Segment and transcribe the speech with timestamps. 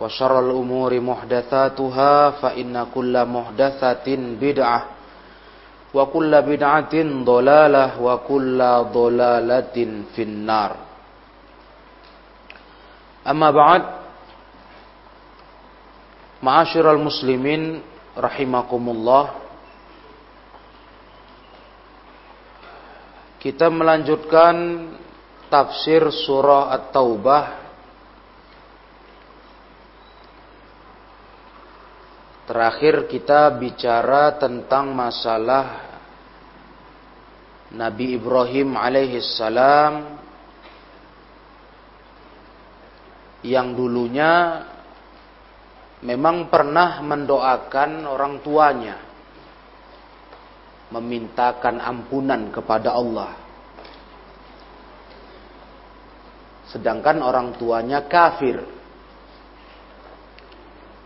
[0.00, 4.08] وشر الأمور محدثاتها فإن كل محدثة
[4.40, 4.80] بدعة
[5.94, 8.58] وكل بدعة ضلالة وكل
[8.92, 9.76] ضلالة
[10.12, 10.70] في النار
[13.26, 13.82] أما بعد
[16.42, 17.62] معاشر المسلمين
[18.18, 19.24] رحمكم الله
[23.36, 24.56] Kita melanjutkan
[25.46, 27.59] tafsir surah At-Taubah
[32.51, 35.87] Terakhir kita bicara tentang masalah
[37.71, 40.19] Nabi Ibrahim alaihissalam
[43.47, 44.67] yang dulunya
[46.03, 48.99] memang pernah mendoakan orang tuanya
[50.91, 53.31] memintakan ampunan kepada Allah.
[56.67, 58.80] Sedangkan orang tuanya kafir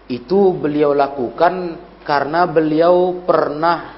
[0.06, 3.98] itu beliau lakukan karena beliau pernah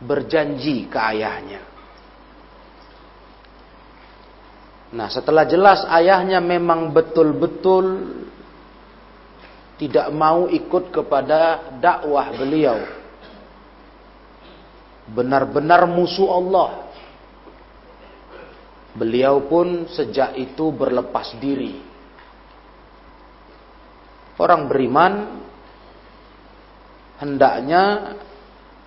[0.00, 1.60] berjanji ke ayahnya.
[4.90, 8.10] Nah, setelah jelas ayahnya memang betul-betul
[9.80, 12.76] tidak mau ikut kepada dakwah beliau.
[15.08, 16.70] Benar-benar musuh Allah.
[18.92, 21.89] Beliau pun sejak itu berlepas diri
[24.40, 25.36] Orang beriman
[27.20, 28.16] hendaknya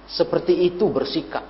[0.10, 1.46] seperti itu bersikap.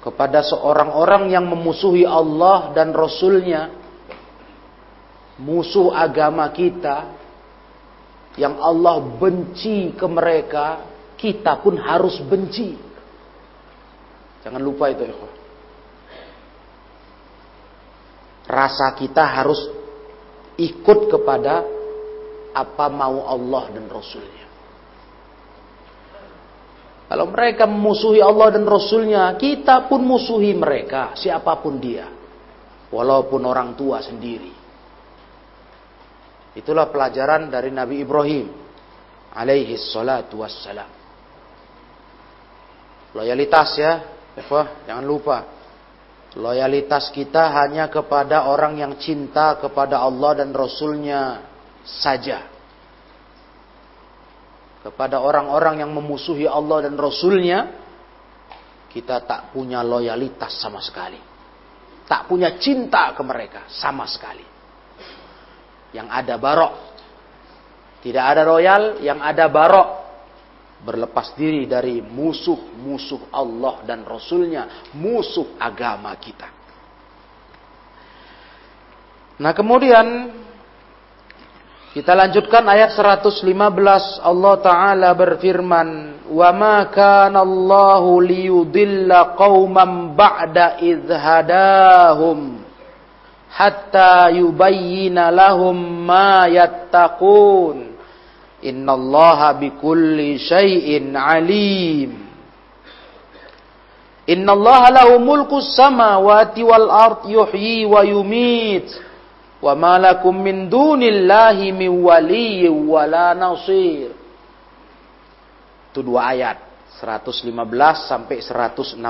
[0.00, 3.76] Kepada seorang orang yang memusuhi Allah dan Rasulnya.
[5.36, 7.12] Musuh agama kita.
[8.40, 10.80] Yang Allah benci ke mereka.
[11.20, 12.72] Kita pun harus benci.
[14.40, 15.04] Jangan lupa itu.
[18.48, 19.83] Rasa kita harus
[20.58, 21.64] ikut kepada
[22.54, 24.46] apa mau Allah dan Rasulnya.
[27.04, 32.10] Kalau mereka memusuhi Allah dan Rasulnya, kita pun musuhi mereka, siapa pun dia.
[32.90, 34.50] Walaupun orang tua sendiri.
[36.54, 38.46] Itulah pelajaran dari Nabi Ibrahim.
[39.34, 40.86] Alaihi salatu wassalam.
[43.14, 43.92] Loyalitas ya.
[44.86, 45.53] Jangan lupa.
[46.34, 51.46] Loyalitas kita hanya kepada orang yang cinta kepada Allah dan Rasulnya
[51.86, 52.50] saja.
[54.82, 57.70] Kepada orang-orang yang memusuhi Allah dan Rasulnya,
[58.90, 61.22] kita tak punya loyalitas sama sekali.
[62.04, 64.44] Tak punya cinta ke mereka sama sekali.
[65.94, 66.74] Yang ada barok.
[68.04, 70.03] Tidak ada royal, yang ada barok
[70.84, 76.48] berlepas diri dari musuh-musuh Allah dan Rasulnya, musuh agama kita.
[79.40, 80.30] Nah kemudian
[81.94, 83.46] Kita lanjutkan ayat 115
[84.18, 85.88] Allah taala berfirman
[86.26, 92.58] ma kana Allahu liyudilla qauman ba'da idh hadahum
[93.46, 97.93] hatta yubayyana lahum ma yattaqun
[98.64, 102.16] innallaha bikulli syai'in alim
[104.24, 108.88] innallaha lahu mulku samawati wal ard yuhyi wa yumit
[109.64, 114.12] wa ma lakum min dunillahi min waliyyin wala nasir.
[115.88, 116.60] Itu dua ayat,
[117.00, 117.48] 115
[118.04, 119.00] sampai 116.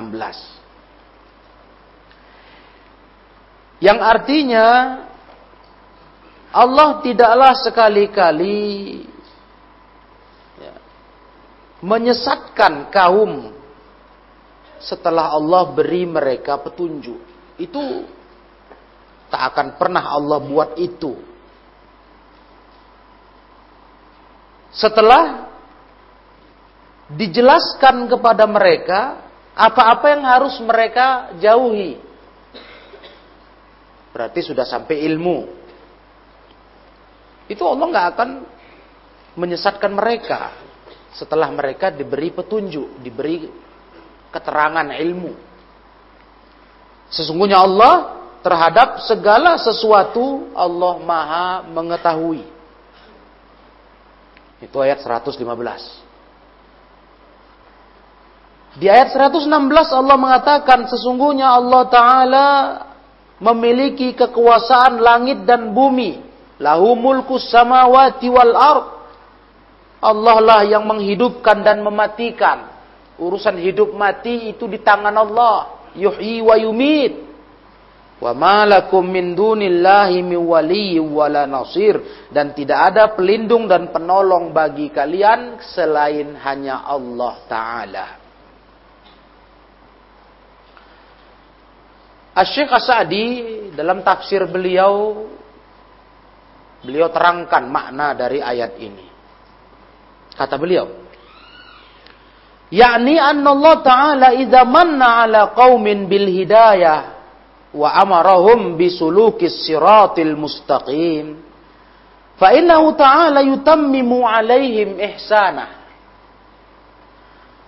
[3.82, 4.66] Yang artinya
[6.54, 9.02] Allah tidaklah sekali-kali
[11.84, 13.52] menyesatkan kaum
[14.81, 17.20] setelah Allah beri mereka petunjuk.
[17.60, 18.08] Itu
[19.34, 21.19] Tak akan pernah Allah buat itu.
[24.70, 25.50] Setelah
[27.10, 29.26] dijelaskan kepada mereka
[29.58, 31.98] apa-apa yang harus mereka jauhi.
[34.14, 35.50] Berarti sudah sampai ilmu.
[37.50, 38.31] Itu Allah nggak akan
[39.34, 40.54] menyesatkan mereka
[41.14, 43.46] setelah mereka diberi petunjuk, diberi
[44.34, 45.32] keterangan ilmu.
[47.14, 52.43] Sesungguhnya Allah terhadap segala sesuatu Allah Maha mengetahui.
[54.58, 55.38] Itu ayat 115.
[58.75, 59.46] Di ayat 116
[59.94, 62.49] Allah mengatakan sesungguhnya Allah Ta'ala
[63.38, 66.19] memiliki kekuasaan langit dan bumi.
[66.58, 68.87] Lahu mulku samawati wal ard.
[70.04, 72.68] Allah lah yang menghidupkan dan mematikan.
[73.16, 75.88] Urusan hidup mati itu di tangan Allah.
[75.96, 77.24] Yuhyi wa yumit.
[78.20, 80.38] Wa malakum min dunillahi min
[81.08, 88.06] wala nasir dan tidak ada pelindung dan penolong bagi kalian selain hanya Allah taala.
[92.34, 93.26] Asy-Syaikh As-Sa'di
[93.78, 95.26] dalam tafsir beliau
[96.82, 99.13] beliau terangkan makna dari ayat ini.
[100.34, 100.90] Kata beliau,
[102.75, 107.14] yakni anna Allah taala idza manna ala qaumin bil hidayah
[107.75, 111.42] wa amarahum bisulukis siratil mustaqim
[112.38, 115.82] fa innahu ta'ala yutammimu alaihim ihsana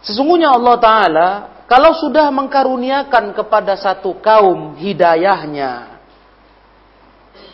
[0.06, 1.28] Sesungguhnya Allah Ta'ala
[1.66, 5.98] kalau sudah mengkaruniakan kepada satu kaum hidayahnya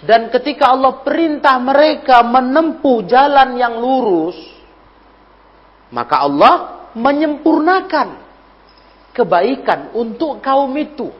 [0.05, 4.37] dan ketika Allah perintah mereka menempuh jalan yang lurus
[5.93, 8.09] maka Allah menyempurnakan
[9.13, 11.13] kebaikan untuk kaum itu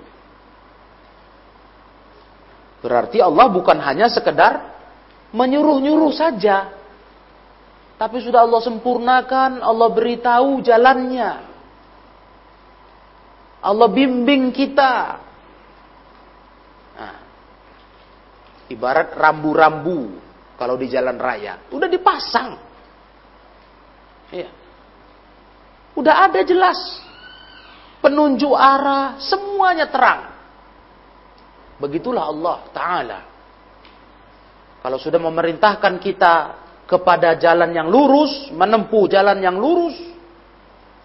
[2.83, 4.75] Berarti Allah bukan hanya sekedar
[5.31, 6.75] menyuruh-nyuruh saja.
[7.95, 11.31] Tapi sudah Allah sempurnakan, Allah beritahu jalannya.
[13.63, 15.23] Allah bimbing kita.
[16.99, 17.17] Nah,
[18.67, 20.19] ibarat rambu-rambu
[20.59, 21.63] kalau di jalan raya.
[21.71, 22.59] Udah dipasang.
[24.35, 24.51] Ya.
[25.93, 26.79] Udah ada jelas.
[28.03, 30.33] Penunjuk arah, semuanya terang.
[31.79, 33.21] Begitulah Allah Ta'ala.
[34.83, 36.35] Kalau sudah memerintahkan kita
[36.91, 39.95] kepada jalan yang lurus, menempuh jalan yang lurus,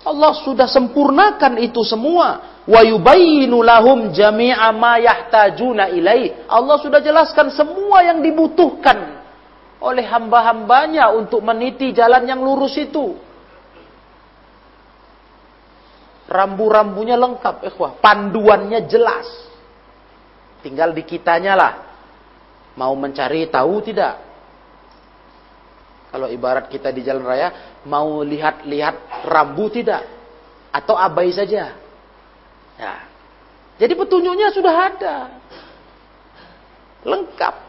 [0.07, 2.61] Allah sudah sempurnakan itu semua.
[2.67, 6.47] Wa yubayyinu lahum jami'a ma yahtajuna ilai.
[6.49, 9.19] Allah sudah jelaskan semua yang dibutuhkan
[9.77, 13.26] oleh hamba-hambanya untuk meniti jalan yang lurus itu.
[16.27, 18.03] Rambu-rambunya lengkap, ikhwah.
[18.03, 19.27] Panduannya jelas.
[20.59, 21.73] Tinggal di kitanya lah.
[22.75, 24.27] Mau mencari tahu tidak?
[26.11, 30.03] Kalau ibarat kita di jalan raya, mau lihat-lihat rambu tidak?
[30.71, 31.75] Atau abai saja?
[32.77, 32.95] Ya.
[33.77, 35.15] Jadi petunjuknya sudah ada.
[37.07, 37.66] Lengkap.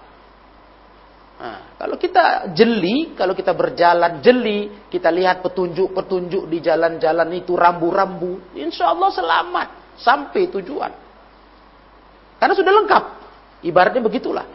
[1.39, 8.59] Nah, kalau kita jeli, kalau kita berjalan jeli, kita lihat petunjuk-petunjuk di jalan-jalan itu rambu-rambu,
[8.59, 9.69] insya Allah selamat
[10.03, 10.93] sampai tujuan.
[12.43, 13.05] Karena sudah lengkap,
[13.63, 14.47] ibaratnya begitulah.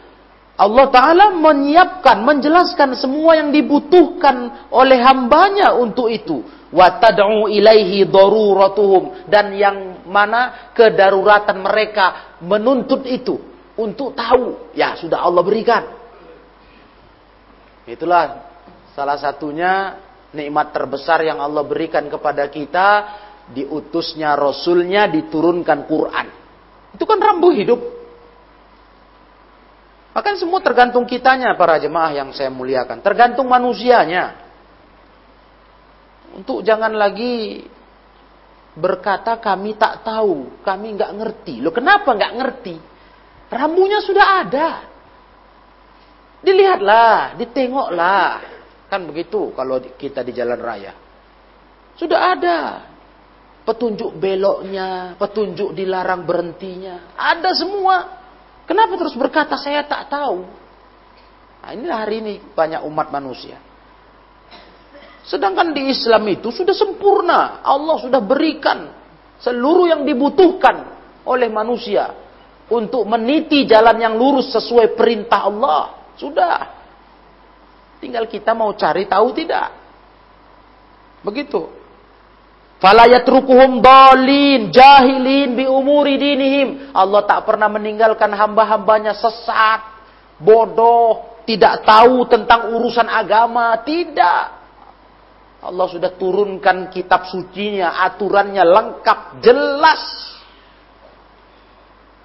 [0.54, 6.44] Allah Ta'ala menyiapkan, menjelaskan semua yang dibutuhkan oleh hambanya untuk itu.
[6.70, 9.26] Watad'u ilaihi daruratuhum.
[9.26, 13.34] Dan yang mana kedaruratan mereka menuntut itu.
[13.74, 16.03] Untuk tahu, ya sudah Allah berikan
[17.84, 18.48] Itulah
[18.96, 20.00] salah satunya
[20.32, 23.20] nikmat terbesar yang Allah berikan kepada kita.
[23.44, 26.26] Diutusnya Rasulnya diturunkan Quran.
[26.96, 27.76] Itu kan rambu hidup.
[30.16, 33.04] Bahkan semua tergantung kitanya para jemaah yang saya muliakan.
[33.04, 34.32] Tergantung manusianya.
[36.34, 37.66] Untuk jangan lagi
[38.74, 41.60] berkata kami tak tahu, kami nggak ngerti.
[41.60, 42.76] Loh kenapa nggak ngerti?
[43.52, 44.93] Rambunya sudah ada.
[46.44, 48.30] Dilihatlah, ditengoklah.
[48.92, 50.92] Kan begitu kalau kita di jalan raya.
[51.96, 52.58] Sudah ada.
[53.64, 57.16] Petunjuk beloknya, petunjuk dilarang berhentinya.
[57.16, 57.96] Ada semua.
[58.68, 60.44] Kenapa terus berkata saya tak tahu?
[61.64, 63.56] Nah inilah hari ini banyak umat manusia.
[65.24, 67.64] Sedangkan di Islam itu sudah sempurna.
[67.64, 68.92] Allah sudah berikan
[69.40, 70.92] seluruh yang dibutuhkan
[71.24, 72.12] oleh manusia
[72.68, 76.03] untuk meniti jalan yang lurus sesuai perintah Allah.
[76.18, 76.70] Sudah.
[77.98, 79.72] Tinggal kita mau cari tahu tidak.
[81.24, 81.84] Begitu.
[82.82, 86.92] Falayatrukuhum dolin, jahilin bi umuri dinihim.
[86.92, 89.80] Allah tak pernah meninggalkan hamba-hambanya sesat,
[90.36, 93.72] bodoh, tidak tahu tentang urusan agama.
[93.80, 94.42] Tidak.
[95.64, 100.02] Allah sudah turunkan kitab sucinya, aturannya lengkap, jelas.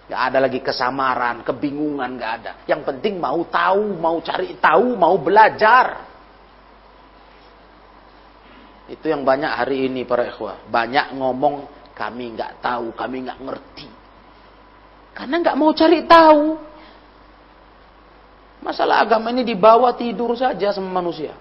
[0.09, 2.51] Gak ada lagi kesamaran, kebingungan, gak ada.
[2.65, 6.01] Yang penting mau tahu, mau cari tahu, mau belajar.
[8.89, 10.65] Itu yang banyak hari ini para ikhwah.
[10.65, 13.89] Banyak ngomong, kami gak tahu, kami gak ngerti.
[15.13, 16.57] Karena gak mau cari tahu.
[18.65, 21.37] Masalah agama ini dibawa tidur saja sama manusia.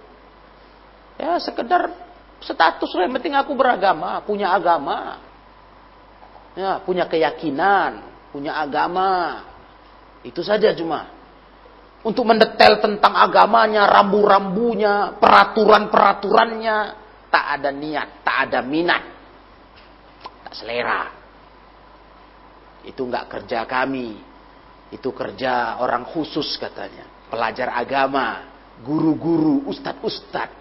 [1.17, 1.89] Ya sekedar
[2.45, 5.25] status yang penting aku beragama, punya agama.
[6.53, 9.43] Ya, punya keyakinan, punya agama.
[10.25, 11.09] Itu saja cuma.
[12.07, 16.77] Untuk mendetail tentang agamanya, rambu-rambunya, peraturan-peraturannya,
[17.29, 19.03] tak ada niat, tak ada minat.
[20.47, 21.03] Tak selera.
[22.87, 24.17] Itu enggak kerja kami.
[24.95, 27.05] Itu kerja orang khusus katanya.
[27.29, 28.47] Pelajar agama,
[28.81, 30.57] guru-guru, ustadz-ustadz.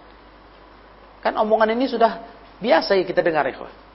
[1.24, 2.22] Kan omongan ini sudah
[2.58, 3.87] biasa ya kita dengar ikhwan.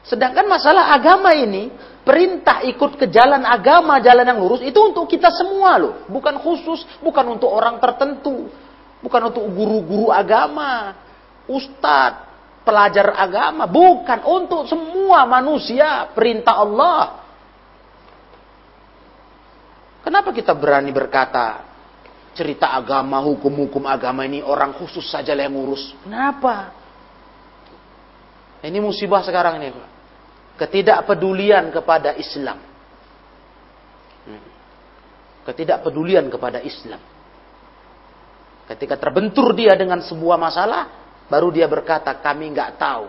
[0.00, 1.68] Sedangkan masalah agama ini,
[2.02, 5.94] perintah ikut ke jalan agama, jalan yang lurus, itu untuk kita semua loh.
[6.08, 8.48] Bukan khusus, bukan untuk orang tertentu.
[9.00, 10.92] Bukan untuk guru-guru agama,
[11.48, 12.28] ustadz,
[12.64, 13.64] pelajar agama.
[13.68, 17.20] Bukan, untuk semua manusia, perintah Allah.
[20.00, 21.64] Kenapa kita berani berkata,
[22.32, 25.92] cerita agama, hukum-hukum agama ini orang khusus saja yang ngurus.
[26.04, 26.72] Kenapa?
[28.64, 29.89] Ini musibah sekarang ini, Pak.
[30.60, 32.60] Ketidakpedulian kepada Islam.
[34.28, 34.44] Hmm.
[35.48, 37.00] Ketidakpedulian kepada Islam.
[38.68, 40.86] Ketika terbentur dia dengan sebuah masalah,
[41.32, 43.08] baru dia berkata, kami nggak tahu.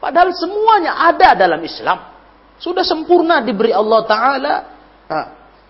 [0.00, 2.14] Padahal semuanya ada dalam Islam.
[2.56, 4.54] Sudah sempurna diberi Allah Ta'ala.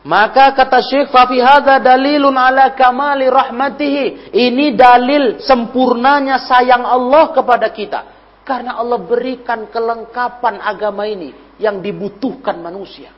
[0.06, 4.30] Maka kata Syekh Fafi hadza dalilun ala kamali rahmatihi.
[4.30, 8.15] Ini dalil sempurnanya sayang Allah kepada kita.
[8.46, 13.10] Karena Allah berikan kelengkapan agama ini yang dibutuhkan manusia.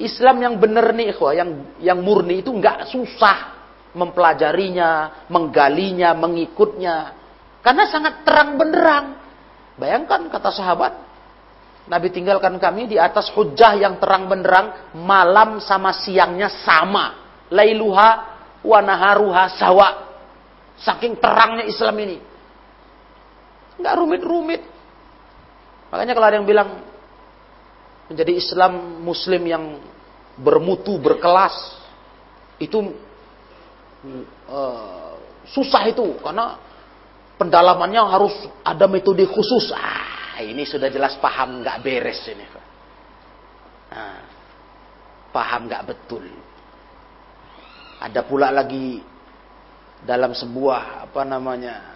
[0.00, 1.50] Islam yang benar nih, ikhwah, yang
[1.84, 3.52] yang murni itu nggak susah
[3.92, 6.96] mempelajarinya, menggalinya, mengikutnya.
[7.60, 9.06] Karena sangat terang benderang.
[9.76, 10.92] Bayangkan kata sahabat,
[11.86, 17.20] Nabi tinggalkan kami di atas hujah yang terang benderang, malam sama siangnya sama.
[17.52, 18.10] Lailuha
[18.64, 19.88] wa naharuha sawa.
[20.80, 22.31] Saking terangnya Islam ini.
[23.82, 24.62] Enggak rumit-rumit.
[25.90, 26.86] Makanya kalau ada yang bilang
[28.06, 29.82] menjadi Islam muslim yang
[30.38, 31.52] bermutu, berkelas,
[32.62, 32.94] itu
[34.46, 35.18] uh,
[35.50, 36.62] susah itu karena
[37.42, 39.74] pendalamannya harus ada metode khusus.
[39.74, 42.46] Ah, ini sudah jelas paham nggak beres ini.
[43.90, 44.22] Nah,
[45.34, 46.22] paham nggak betul.
[47.98, 49.02] Ada pula lagi
[50.06, 51.91] dalam sebuah apa namanya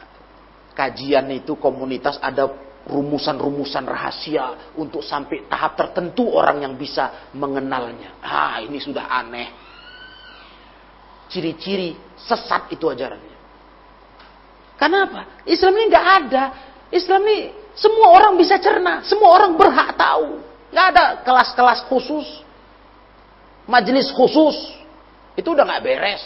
[0.77, 2.53] kajian itu komunitas ada
[2.87, 8.21] rumusan-rumusan rahasia untuk sampai tahap tertentu orang yang bisa mengenalnya.
[8.23, 9.51] Ah, ini sudah aneh.
[11.27, 13.37] Ciri-ciri sesat itu ajarannya.
[14.79, 15.43] Kenapa?
[15.49, 16.45] Islam ini nggak ada.
[16.93, 17.39] Islam ini
[17.75, 20.41] semua orang bisa cerna, semua orang berhak tahu.
[20.73, 22.27] Gak ada kelas-kelas khusus,
[23.69, 24.57] majelis khusus.
[25.37, 26.25] Itu udah gak beres.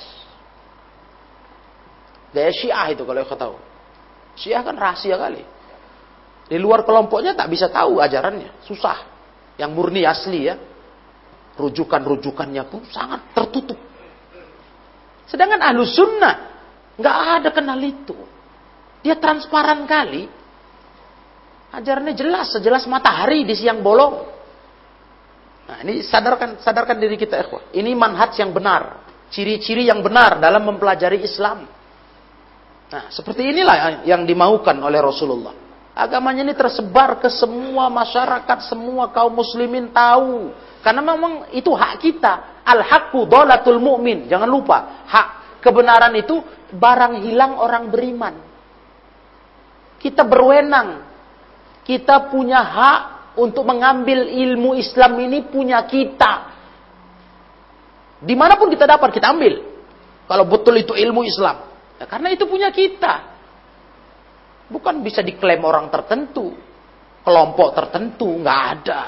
[2.30, 3.57] Gaya Syiah itu kalau kau tahu.
[4.40, 5.44] Syiah kan rahasia kali.
[6.49, 9.06] Di luar kelompoknya tak bisa tahu ajarannya, susah.
[9.61, 10.56] Yang murni asli ya,
[11.61, 13.76] rujukan-rujukannya pun sangat tertutup.
[15.28, 16.35] Sedangkan ahlu sunnah
[16.97, 18.16] nggak ada kenal itu.
[19.04, 20.26] Dia transparan kali.
[21.70, 24.26] Ajarannya jelas, sejelas matahari di siang bolong.
[25.70, 27.70] Nah, ini sadarkan sadarkan diri kita ikhwah.
[27.70, 31.62] Ini manhaj yang benar, ciri-ciri yang benar dalam mempelajari Islam.
[32.90, 35.54] Nah, seperti inilah yang dimaukan oleh Rasulullah.
[35.94, 40.50] Agamanya ini tersebar ke semua masyarakat, semua kaum muslimin tahu.
[40.82, 42.64] Karena memang itu hak kita.
[42.66, 44.26] Al-haqqu dolatul mu'min.
[44.26, 45.28] Jangan lupa, hak
[45.62, 46.42] kebenaran itu
[46.75, 48.35] barang hilang orang beriman.
[50.02, 51.06] Kita berwenang.
[51.87, 53.00] Kita punya hak
[53.38, 56.32] untuk mengambil ilmu Islam ini punya kita.
[58.18, 59.62] Di mana pun kita dapat, kita ambil.
[60.26, 61.70] Kalau betul itu ilmu Islam.
[62.00, 63.28] Ya, karena itu punya kita.
[64.73, 66.57] Bukan bisa diklaim orang tertentu.
[67.21, 69.02] Kelompok tertentu, nggak ada.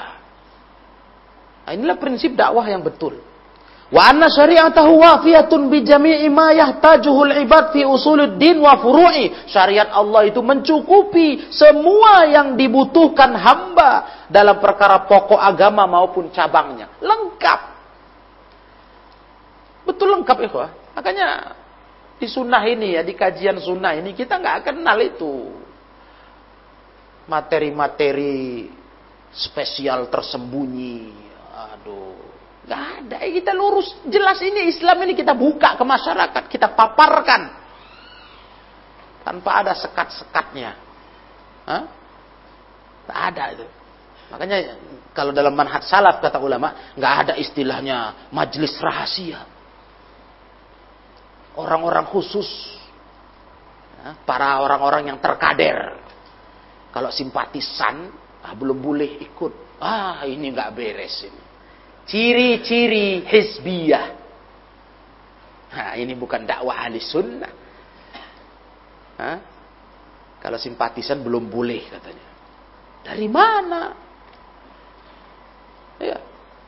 [1.65, 3.17] Nah, inilah prinsip dakwah yang betul.
[3.89, 9.49] Wa anna syari'atahu wafiyatun bi jami'i ma yahtajuhul ibad fi usuluddin wa furu'i.
[9.49, 16.89] Syariat Allah itu mencukupi semua yang dibutuhkan hamba dalam perkara pokok agama maupun cabangnya.
[17.01, 17.59] Lengkap.
[19.89, 20.69] Betul lengkap ikhwah.
[20.93, 21.57] Makanya
[22.17, 25.51] di sunnah ini ya, di kajian sunnah ini kita nggak kenal itu.
[27.27, 28.67] Materi-materi
[29.31, 31.09] spesial tersembunyi.
[31.53, 32.13] Aduh.
[32.63, 33.15] Gak ada.
[33.23, 33.91] Eh, kita lurus.
[34.07, 36.43] Jelas ini Islam ini kita buka ke masyarakat.
[36.47, 37.41] Kita paparkan.
[39.23, 40.71] Tanpa ada sekat-sekatnya.
[41.63, 41.83] Hah?
[43.07, 43.65] Tak ada itu.
[44.31, 44.57] Makanya
[45.11, 49.43] kalau dalam manhaj salaf kata ulama, nggak ada istilahnya majelis rahasia.
[51.53, 52.49] Orang-orang khusus,
[54.27, 55.95] para orang-orang yang terkader.
[56.91, 58.11] Kalau simpatisan,
[58.43, 59.79] ah, belum boleh ikut.
[59.81, 61.41] Ah ini nggak beres ini.
[62.03, 64.07] Ciri-ciri hizbiyah.
[65.73, 67.53] Nah, ini bukan dakwah ahli sunnah.
[69.17, 69.37] Hah?
[70.37, 72.27] Kalau simpatisan belum boleh katanya.
[73.07, 73.81] Dari mana?
[75.97, 76.19] Ya.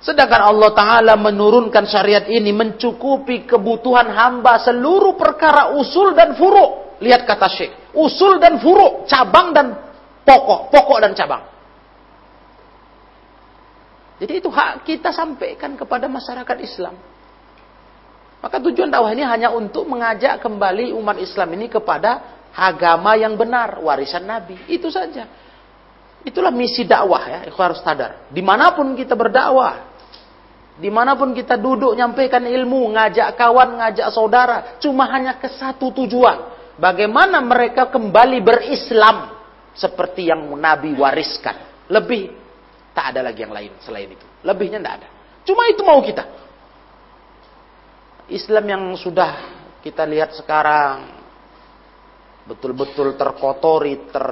[0.04, 7.00] Sedangkan Allah Ta'ala menurunkan syariat ini mencukupi kebutuhan hamba seluruh perkara usul dan furuk.
[7.02, 7.96] Lihat kata Syekh.
[7.96, 9.08] Usul dan furuk.
[9.10, 9.74] Cabang dan
[10.24, 10.69] pokok.
[10.72, 11.43] Pokok dan cabang.
[14.15, 16.96] Jadi itu hak kita sampaikan kepada masyarakat Islam.
[18.39, 23.82] Maka tujuan dakwah ini hanya untuk mengajak kembali umat Islam ini kepada agama yang benar,
[23.82, 24.56] warisan Nabi.
[24.72, 25.28] Itu saja.
[26.24, 28.30] Itulah misi dakwah ya, itu harus sadar.
[28.32, 29.94] Di mana pun kita berdakwah,
[30.76, 35.96] di mana pun kita duduk nyampaikan ilmu, ngajak kawan, ngajak saudara, cuma hanya ke satu
[36.04, 36.54] tujuan.
[36.76, 39.32] Bagaimana mereka kembali berislam
[39.72, 41.88] seperti yang Nabi wariskan.
[41.88, 42.46] Lebih
[42.96, 44.24] Tak ada lagi yang lain selain itu.
[44.48, 45.08] Lebihnya tidak ada.
[45.44, 46.24] Cuma itu mau kita.
[48.32, 49.36] Islam yang sudah
[49.84, 51.12] kita lihat sekarang
[52.48, 54.28] betul-betul terkotori, ter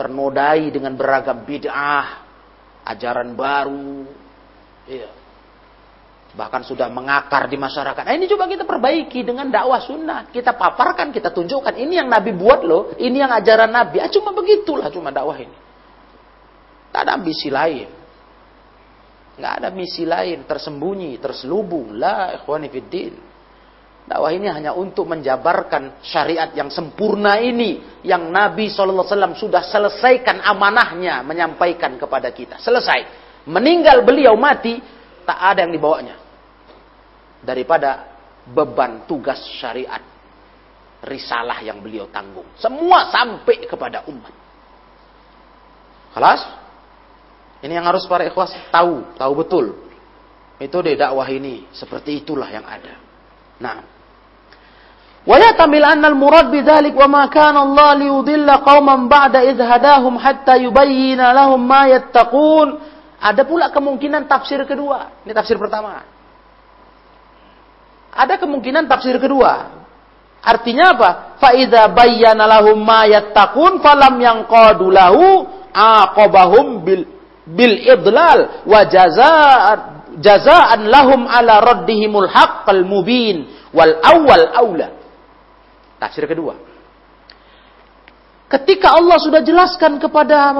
[0.00, 2.24] ternodai dengan beragam bid'ah,
[2.88, 4.08] ajaran baru,
[4.88, 5.12] iya.
[6.32, 8.02] Bahkan sudah mengakar di masyarakat.
[8.08, 10.32] Nah, ini coba kita perbaiki dengan dakwah sunnah.
[10.32, 11.76] Kita paparkan, kita tunjukkan.
[11.76, 12.96] Ini yang Nabi buat loh.
[12.96, 14.00] Ini yang ajaran Nabi.
[14.00, 15.56] Ah, cuma begitulah cuma dakwah ini.
[16.88, 17.88] Tak ada ambisi lain.
[19.32, 21.96] Nggak ada misi lain tersembunyi, terselubung.
[21.96, 23.14] La ikhwani fiddin.
[24.02, 28.00] Dakwah ini hanya untuk menjabarkan syariat yang sempurna ini.
[28.04, 32.56] Yang Nabi SAW sudah selesaikan amanahnya menyampaikan kepada kita.
[32.56, 33.20] Selesai.
[33.48, 34.78] Meninggal beliau mati,
[35.28, 36.21] tak ada yang dibawanya.
[37.42, 38.08] Daripada
[38.46, 40.00] beban tugas syariat.
[41.02, 42.46] Risalah yang beliau tanggung.
[42.54, 44.34] Semua sampai kepada umat.
[46.14, 46.40] Kelas?
[47.62, 49.66] Ini yang harus para ikhwas tahu, tahu betul.
[50.62, 52.94] Metode dakwah ini seperti itulah yang ada.
[53.58, 53.82] Nah,
[55.26, 61.62] anna al-murad bidzalik wa ma kana Allah liyudilla qauman ba'da idh hadahum hatta yubayyana lahum
[61.62, 62.78] ma yattaqun.
[63.22, 65.22] Ada pula kemungkinan tafsir kedua.
[65.22, 66.02] Ini tafsir pertama.
[68.12, 69.82] Ada kemungkinan tafsir kedua.
[70.42, 71.10] Artinya apa?
[71.40, 77.08] Fa idza bayyana lahum ma yattaqun falam yanqadu lahu aqabahum bil
[77.48, 78.80] bil idlal wa
[80.20, 84.88] jazaan lahum ala raddihimul haqqal mubin wal awal aula.
[85.96, 86.58] Tafsir kedua.
[88.50, 90.52] Ketika Allah sudah jelaskan kepada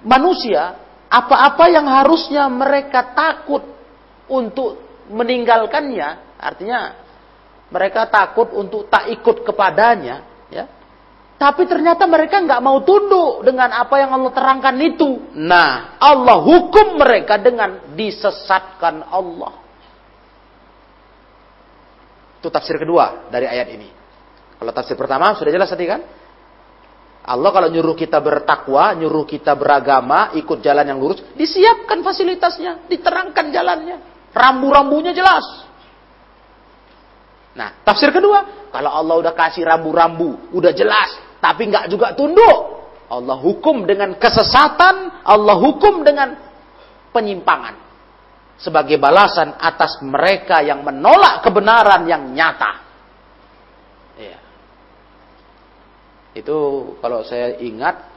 [0.00, 0.80] manusia
[1.12, 3.60] apa-apa yang harusnya mereka takut
[4.30, 6.80] untuk meninggalkannya, artinya
[7.68, 10.64] mereka takut untuk tak ikut kepadanya, ya.
[11.34, 15.34] Tapi ternyata mereka nggak mau tunduk dengan apa yang Allah terangkan itu.
[15.34, 19.60] Nah, Allah hukum mereka dengan disesatkan Allah.
[22.38, 23.88] Itu tafsir kedua dari ayat ini.
[24.60, 26.00] Kalau tafsir pertama sudah jelas tadi kan?
[27.24, 33.48] Allah kalau nyuruh kita bertakwa, nyuruh kita beragama, ikut jalan yang lurus, disiapkan fasilitasnya, diterangkan
[33.48, 34.13] jalannya.
[34.34, 35.46] Rambu-rambunya jelas.
[37.54, 43.38] Nah, tafsir kedua, kalau Allah udah kasih rambu-rambu, udah jelas, tapi nggak juga tunduk, Allah
[43.38, 46.34] hukum dengan kesesatan, Allah hukum dengan
[47.14, 47.78] penyimpangan.
[48.58, 52.84] Sebagai balasan atas mereka yang menolak kebenaran yang nyata.
[56.34, 56.58] Itu
[56.98, 58.10] kalau saya ingat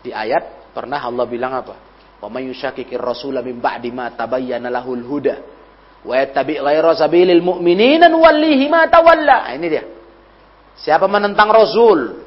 [0.00, 1.76] di ayat pernah Allah bilang apa?
[2.20, 5.40] Wa may yushakkikir rasula min ba'di ma tabayyana lahul huda
[6.04, 9.48] wa yattabi' ghayra sabilil mu'minina nuwallihi ma tawalla.
[9.48, 9.84] Nah, ini dia.
[10.80, 12.24] Siapa menentang Rasul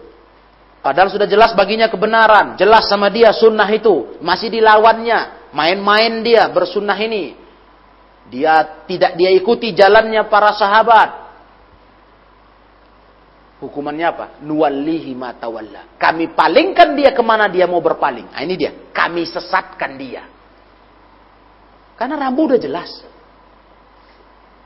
[0.81, 6.97] padahal sudah jelas baginya kebenaran, jelas sama dia sunnah itu, masih dilawannya, main-main dia bersunnah
[7.01, 7.33] ini.
[8.29, 11.22] Dia tidak dia ikuti jalannya para sahabat,
[13.63, 14.25] Hukumannya apa?
[14.43, 15.95] Nuwallihi matawalla.
[15.95, 18.35] Kami palingkan dia ke mana dia mau berpaling.
[18.35, 18.75] Nah, ini dia.
[18.91, 20.27] Kami sesatkan dia.
[21.95, 22.91] Karena rambu udah jelas.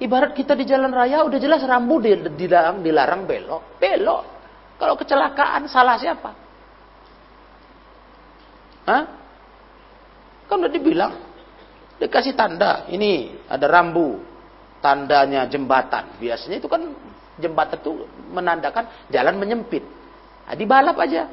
[0.01, 3.77] Ibarat kita di jalan raya udah jelas rambu dilarang, dilarang belok.
[3.77, 4.23] Belok.
[4.81, 6.31] Kalau kecelakaan salah siapa?
[8.89, 9.03] Hah?
[10.49, 11.13] Kan udah dibilang.
[12.01, 12.89] Dikasih tanda.
[12.89, 14.17] Ini ada rambu.
[14.81, 16.17] Tandanya jembatan.
[16.17, 16.81] Biasanya itu kan
[17.37, 17.91] jembatan itu
[18.33, 19.85] menandakan jalan menyempit.
[20.47, 21.29] Nah, dibalap aja.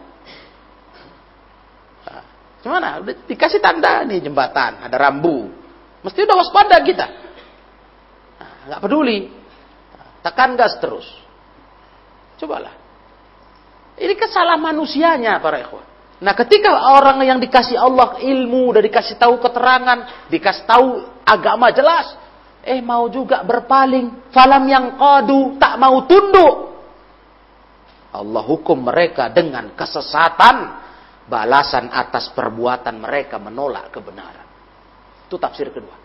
[2.05, 2.25] Nah,
[2.61, 2.89] gimana?
[3.01, 5.49] Udah dikasih tanda nih jembatan, ada rambu.
[6.05, 7.07] Mesti udah waspada kita.
[8.41, 9.29] Nah, nggak peduli.
[9.97, 11.07] Nah, tekan gas terus.
[12.37, 12.75] Cobalah.
[13.95, 15.87] Ini kesalahan manusianya para ikhwan.
[16.25, 20.87] Nah ketika orang yang dikasih Allah ilmu, dan dikasih tahu keterangan, dikasih tahu
[21.27, 22.15] agama jelas,
[22.65, 24.33] eh mau juga berpaling.
[24.33, 26.75] Falam yang kadu tak mau tunduk.
[28.17, 30.83] Allah hukum mereka dengan kesesatan.
[31.25, 34.45] Balasan atas perbuatan mereka menolak kebenaran.
[35.25, 35.97] Itu tafsir kedua.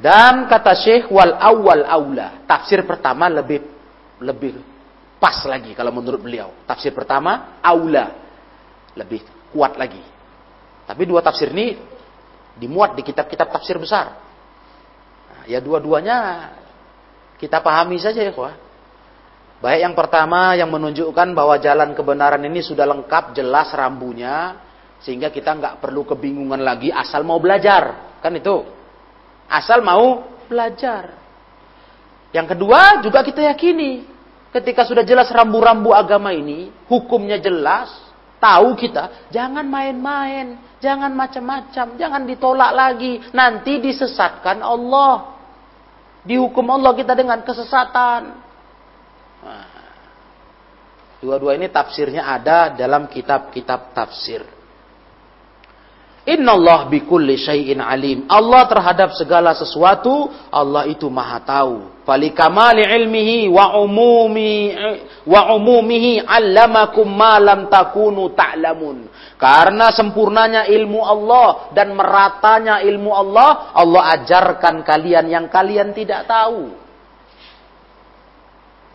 [0.00, 2.48] Dan kata Syekh wal awal aula.
[2.48, 3.60] Tafsir pertama lebih
[4.24, 4.56] lebih
[5.20, 6.64] pas lagi kalau menurut beliau.
[6.64, 8.16] Tafsir pertama aula.
[8.96, 10.00] Lebih kuat lagi.
[10.88, 11.76] Tapi dua tafsir ini
[12.56, 14.31] dimuat di kitab-kitab tafsir besar
[15.46, 16.50] ya dua-duanya
[17.42, 18.54] kita pahami saja ya kuah.
[19.62, 24.58] Baik yang pertama yang menunjukkan bahwa jalan kebenaran ini sudah lengkap, jelas rambunya,
[24.98, 28.66] sehingga kita nggak perlu kebingungan lagi asal mau belajar, kan itu.
[29.46, 31.14] Asal mau belajar.
[32.34, 34.02] Yang kedua juga kita yakini,
[34.50, 37.90] ketika sudah jelas rambu-rambu agama ini, hukumnya jelas,
[38.42, 45.38] tahu kita, jangan main-main, jangan macam-macam, jangan ditolak lagi, nanti disesatkan Allah.
[46.26, 48.20] Dihukum Allah kita dengan kesesatan.
[49.42, 49.66] Nah,
[51.22, 54.42] dua-dua ini tafsirnya ada dalam kitab-kitab tafsir.
[56.22, 58.30] Inna Allah bikulli syai'in alim.
[58.30, 62.06] Allah terhadap segala sesuatu, Allah itu maha tahu.
[62.06, 64.74] Falikamali ilmihi wa umumi
[65.26, 69.10] wa umumihi allamakum ma lam takunu ta'lamun.
[69.34, 76.81] Karena sempurnanya ilmu Allah dan meratanya ilmu Allah, Allah ajarkan kalian yang kalian tidak tahu.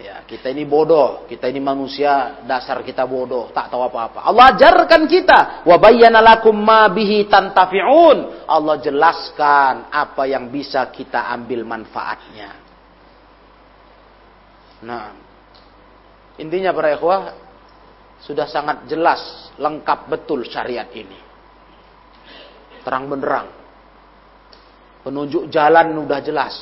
[0.08, 4.24] Ya, kita ini bodoh, kita ini manusia, dasar kita bodoh, tak tahu apa-apa.
[4.24, 8.48] Allah ajarkan kita, wa bayyana lakum ma bihi tantafi'un.
[8.48, 12.56] Allah jelaskan apa yang bisa kita ambil manfaatnya.
[14.88, 15.12] Nah,
[16.39, 17.36] intinya para ikhwah
[18.24, 21.20] sudah sangat jelas, lengkap betul syariat ini.
[22.88, 23.52] Terang benderang.
[25.04, 26.56] Penunjuk jalan sudah jelas.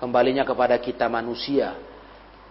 [0.00, 1.91] Kembalinya kepada kita manusia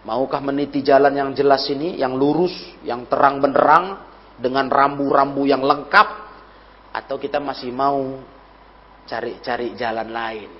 [0.02, 4.02] Maukah meniti jalan yang jelas ini, yang lurus, yang terang benderang,
[4.34, 6.08] dengan rambu-rambu yang lengkap,
[6.90, 8.18] atau kita masih mau
[9.06, 10.50] cari-cari jalan lain,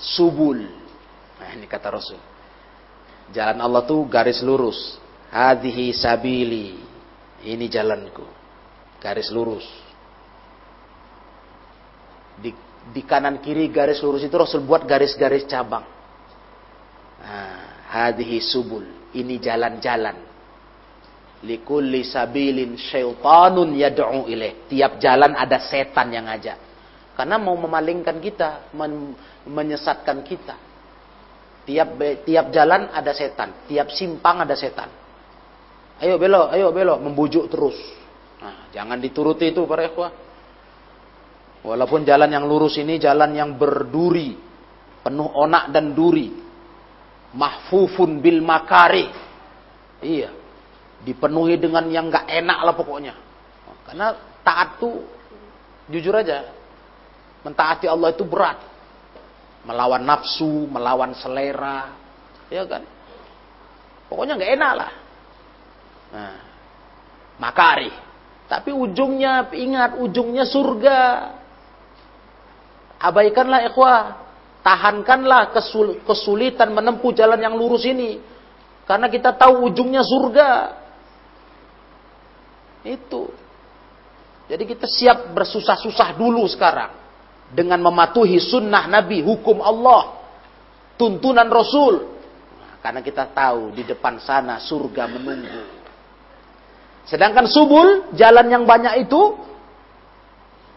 [0.00, 0.64] subul.
[1.36, 2.20] Nah ini kata Rasul.
[3.36, 4.96] Jalan Allah tuh garis lurus.
[5.28, 6.78] Hadhihi sabili.
[7.44, 8.24] Ini jalanku.
[9.02, 9.66] Garis lurus.
[12.40, 12.54] Di,
[12.94, 15.84] di kanan kiri garis lurus itu Rasul buat garis-garis cabang.
[17.20, 17.65] Nah,
[17.96, 18.84] hadhihi subul.
[19.16, 20.16] Ini jalan-jalan.
[21.46, 24.68] Likulli sabilin syaitanun yad'u ilaih.
[24.68, 26.58] Tiap jalan ada setan yang ngajak.
[27.16, 29.16] Karena mau memalingkan kita, men
[29.48, 30.56] menyesatkan kita.
[31.64, 31.88] Tiap
[32.28, 34.86] tiap jalan ada setan, tiap simpang ada setan.
[35.96, 37.74] Ayo belok, ayo belok, membujuk terus.
[38.36, 40.12] Nah, jangan dituruti itu para ikhwah.
[41.64, 44.36] Walaupun jalan yang lurus ini jalan yang berduri,
[45.02, 46.45] penuh onak dan duri
[47.36, 49.12] mahfufun bil makari.
[50.00, 50.32] Iya.
[51.04, 53.14] Dipenuhi dengan yang nggak enak lah pokoknya.
[53.86, 55.06] Karena taat tuh
[55.86, 56.50] jujur aja,
[57.46, 58.58] mentaati Allah itu berat.
[59.62, 61.90] Melawan nafsu, melawan selera,
[62.50, 62.82] ya kan?
[64.06, 64.92] Pokoknya nggak enak lah.
[66.14, 66.36] Nah,
[67.42, 67.90] makari.
[68.46, 71.00] Tapi ujungnya ingat ujungnya surga.
[73.02, 74.25] Abaikanlah ikhwah.
[74.66, 78.18] Tahankanlah kesul kesulitan menempuh jalan yang lurus ini.
[78.82, 80.74] Karena kita tahu ujungnya surga.
[82.82, 83.30] Itu.
[84.50, 86.98] Jadi kita siap bersusah-susah dulu sekarang.
[87.54, 90.18] Dengan mematuhi sunnah Nabi, hukum Allah.
[90.98, 92.18] Tuntunan Rasul.
[92.82, 95.62] Karena kita tahu di depan sana surga menunggu.
[97.06, 99.38] Sedangkan subul, jalan yang banyak itu,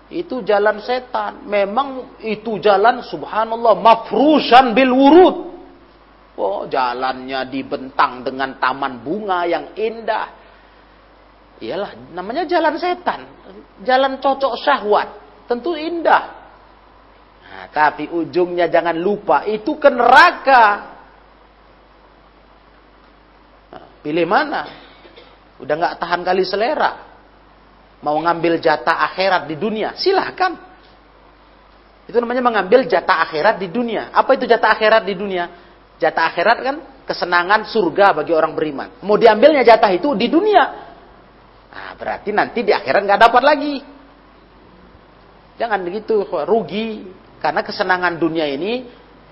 [0.09, 1.45] itu jalan setan.
[1.45, 5.37] Memang itu jalan subhanallah mafrushan bil wurud.
[6.39, 10.27] Oh, jalannya dibentang dengan taman bunga yang indah.
[11.59, 13.27] Iyalah, namanya jalan setan.
[13.85, 15.09] Jalan cocok syahwat.
[15.45, 16.39] Tentu indah.
[17.43, 20.65] Nah, tapi ujungnya jangan lupa, itu ke neraka.
[23.73, 24.61] Nah, pilih mana?
[25.59, 27.08] Udah nggak tahan kali selera.
[27.99, 30.55] Mau ngambil jatah akhirat di dunia, silahkan.
[32.07, 34.09] Itu namanya mengambil jatah akhirat di dunia.
[34.15, 35.45] Apa itu jatah akhirat di dunia?
[35.99, 39.03] Jatah akhirat kan kesenangan surga bagi orang beriman.
[39.03, 40.63] Mau diambilnya jatah itu di dunia.
[41.69, 43.75] Nah, berarti nanti di akhirat nggak dapat lagi.
[45.59, 47.03] Jangan begitu, rugi.
[47.43, 48.87] Karena kesenangan dunia ini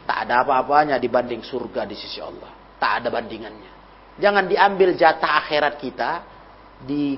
[0.07, 2.51] tak ada apa-apanya dibanding surga di sisi Allah.
[2.79, 3.71] Tak ada bandingannya.
[4.19, 6.11] Jangan diambil jatah akhirat kita
[6.83, 7.17] di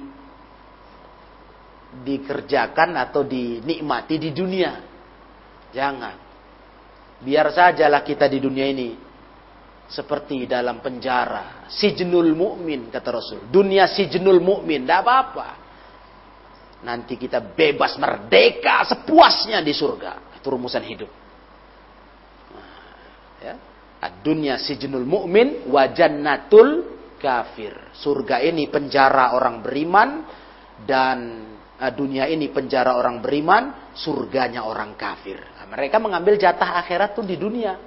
[1.89, 4.71] dikerjakan atau dinikmati di dunia.
[5.73, 6.15] Jangan.
[7.19, 8.89] Biar sajalah kita di dunia ini
[9.89, 11.65] seperti dalam penjara.
[11.67, 13.49] Sijnul mukmin kata Rasul.
[13.49, 15.49] Dunia sijnul mukmin, tidak apa-apa.
[16.85, 20.39] Nanti kita bebas merdeka sepuasnya di surga.
[20.39, 21.11] Itu rumusan hidup.
[22.55, 22.71] Nah,
[23.43, 23.53] ya.
[24.23, 26.87] Dunia sijnul mukmin wa jannatul
[27.19, 27.91] kafir.
[27.99, 30.23] Surga ini penjara orang beriman
[30.87, 31.17] dan
[31.87, 35.39] dunia ini penjara orang beriman, surganya orang kafir.
[35.39, 37.79] Nah, mereka mengambil jatah akhirat tuh di dunia.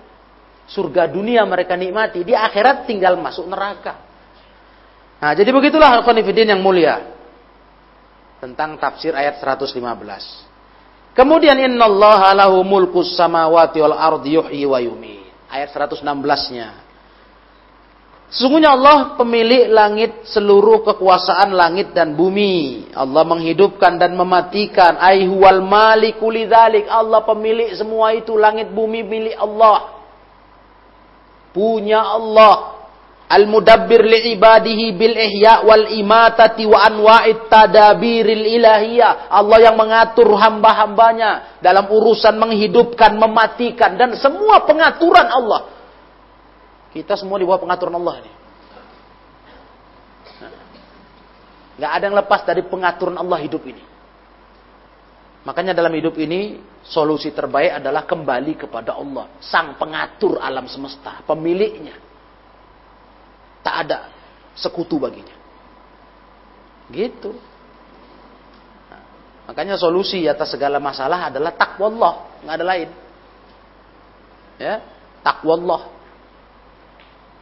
[0.65, 4.01] Surga dunia mereka nikmati, di akhirat tinggal masuk neraka.
[5.21, 7.13] Nah, jadi begitulah al-qanifidin yang mulia.
[8.41, 9.77] Tentang tafsir ayat 115.
[11.13, 15.53] Kemudian innallaha lahu mulkus samawati wal ardi yuhyi wa yumiit.
[15.53, 16.92] Ayat 116-nya.
[18.33, 22.89] Sesungguhnya Allah pemilik langit seluruh kekuasaan langit dan bumi.
[22.97, 24.97] Allah menghidupkan dan mematikan.
[24.97, 26.89] Aihuwal maliku lidzalik.
[26.89, 30.01] Allah pemilik semua itu langit bumi milik Allah.
[31.53, 32.81] Punya Allah.
[33.29, 39.29] Al-mudabbir li'ibadihi bil ihya wal imatati wa anwa'it tadabiril ilahiyah.
[39.29, 45.82] Allah yang mengatur hamba-hambanya dalam urusan menghidupkan, mematikan dan semua pengaturan Allah
[46.93, 48.33] kita semua di bawah pengaturan Allah ini.
[51.81, 53.81] Gak ada yang lepas dari pengaturan Allah hidup ini.
[55.43, 61.99] Makanya dalam hidup ini solusi terbaik adalah kembali kepada Allah, sang pengatur alam semesta, pemiliknya.
[63.65, 63.99] Tak ada
[64.55, 65.35] sekutu baginya.
[66.93, 67.35] Gitu.
[69.49, 72.15] Makanya solusi atas segala masalah adalah takwa Allah,
[72.47, 72.89] nggak ada lain.
[74.63, 74.75] Ya,
[75.27, 75.83] takwa Allah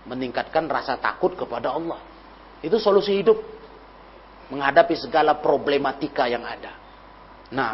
[0.08, 2.00] meningkatkan rasa takut kepada Allah.
[2.60, 3.36] Itu solusi hidup
[4.50, 6.74] menghadapi segala problematika yang ada.
[7.54, 7.72] Nah,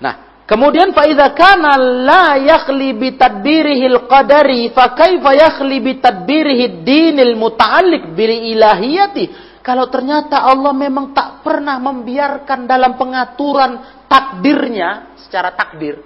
[0.00, 0.14] nah
[0.46, 8.14] kemudian faida kana la yakhli bi tadbirihil qadari fa kaifa yakhli bi tadbirihid dinil muta'alliq
[8.14, 15.98] bil ilahiyati kalau ternyata Allah memang tak pernah membiarkan dalam pengaturan takdirnya secara takdir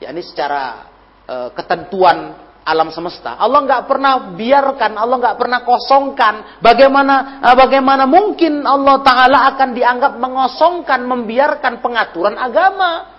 [0.00, 0.88] yakni secara
[1.28, 2.32] uh, ketentuan
[2.62, 3.34] alam semesta.
[3.38, 6.62] Allah nggak pernah biarkan, Allah nggak pernah kosongkan.
[6.62, 13.10] Bagaimana eh, bagaimana mungkin Allah Taala akan dianggap mengosongkan, membiarkan pengaturan agama?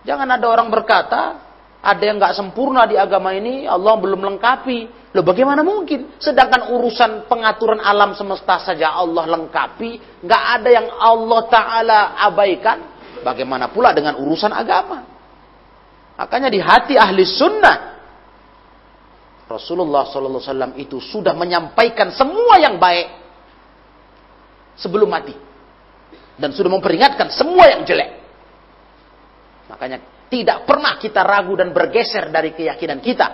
[0.00, 1.22] Jangan ada orang berkata,
[1.84, 5.12] ada yang nggak sempurna di agama ini, Allah belum lengkapi.
[5.12, 6.16] Loh bagaimana mungkin?
[6.16, 12.78] Sedangkan urusan pengaturan alam semesta saja Allah lengkapi, nggak ada yang Allah Taala abaikan.
[13.20, 15.09] Bagaimana pula dengan urusan agama?
[16.20, 17.76] Makanya di hati ahli sunnah
[19.48, 23.08] Rasulullah Wasallam itu sudah menyampaikan semua yang baik
[24.76, 25.32] sebelum mati
[26.36, 28.20] dan sudah memperingatkan semua yang jelek.
[29.72, 33.26] Makanya tidak pernah kita ragu dan bergeser dari keyakinan kita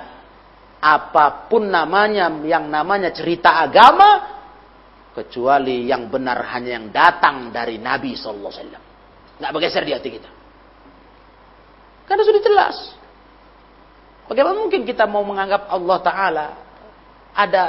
[0.79, 4.39] apa pun namanya yang namanya cerita agama
[5.11, 8.83] kecuali yang benar hanya yang datang dari Nabi wasallam.
[9.43, 10.36] Enggak bergeser di hati kita.
[12.07, 12.77] Karena sudah jelas.
[14.27, 16.47] Bagaimana mungkin kita mau menganggap Allah taala
[17.37, 17.65] ada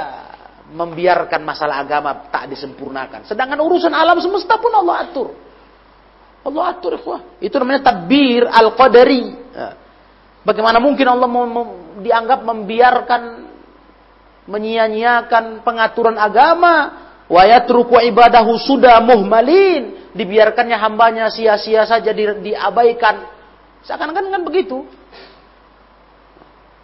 [0.68, 3.24] membiarkan masalah agama tak disempurnakan.
[3.26, 5.28] Sedangkan urusan alam semesta pun Allah atur.
[6.46, 7.20] Allah atur, ikhwah.
[7.42, 9.36] Itu namanya tadbir al-qadari.
[9.52, 9.68] Ya.
[10.46, 11.44] Bagaimana mungkin Allah mau,
[12.00, 13.22] dianggap membiarkan
[14.48, 23.37] menyia-nyiakan pengaturan agama wa yatruku ibadahu sudah muhmalin dibiarkannya hambanya sia-sia saja di, diabaikan
[23.86, 24.86] seakan-akan kan begitu.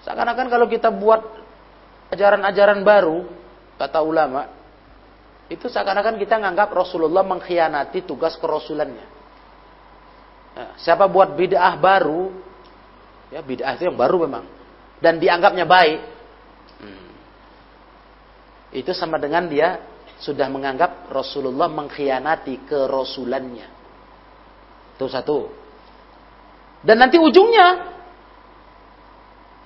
[0.05, 1.25] Seakan-akan kalau kita buat
[2.13, 3.25] ajaran-ajaran baru
[3.81, 4.47] kata ulama
[5.49, 9.07] itu seakan-akan kita nganggap Rasulullah mengkhianati tugas kerasulannya.
[10.55, 12.31] Nah, siapa buat bid'ah baru
[13.35, 14.47] ya bid'ah itu yang baru memang
[15.03, 16.01] dan dianggapnya baik
[16.79, 17.07] hmm.
[18.79, 19.83] itu sama dengan dia
[20.23, 23.69] sudah menganggap Rasulullah mengkhianati kerasulannya.
[24.95, 25.64] Itu satu
[26.85, 27.97] dan nanti ujungnya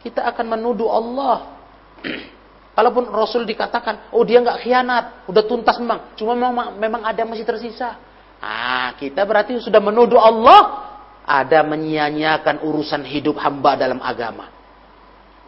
[0.06, 1.58] kita akan menuduh Allah
[2.78, 7.42] Kalaupun Rasul dikatakan, oh dia nggak khianat, udah tuntas memang, cuma memang, memang ada masih
[7.42, 7.98] tersisa.
[8.38, 10.86] Ah, kita berarti sudah menuduh Allah
[11.26, 14.46] ada menyia-nyiakan urusan hidup hamba dalam agama.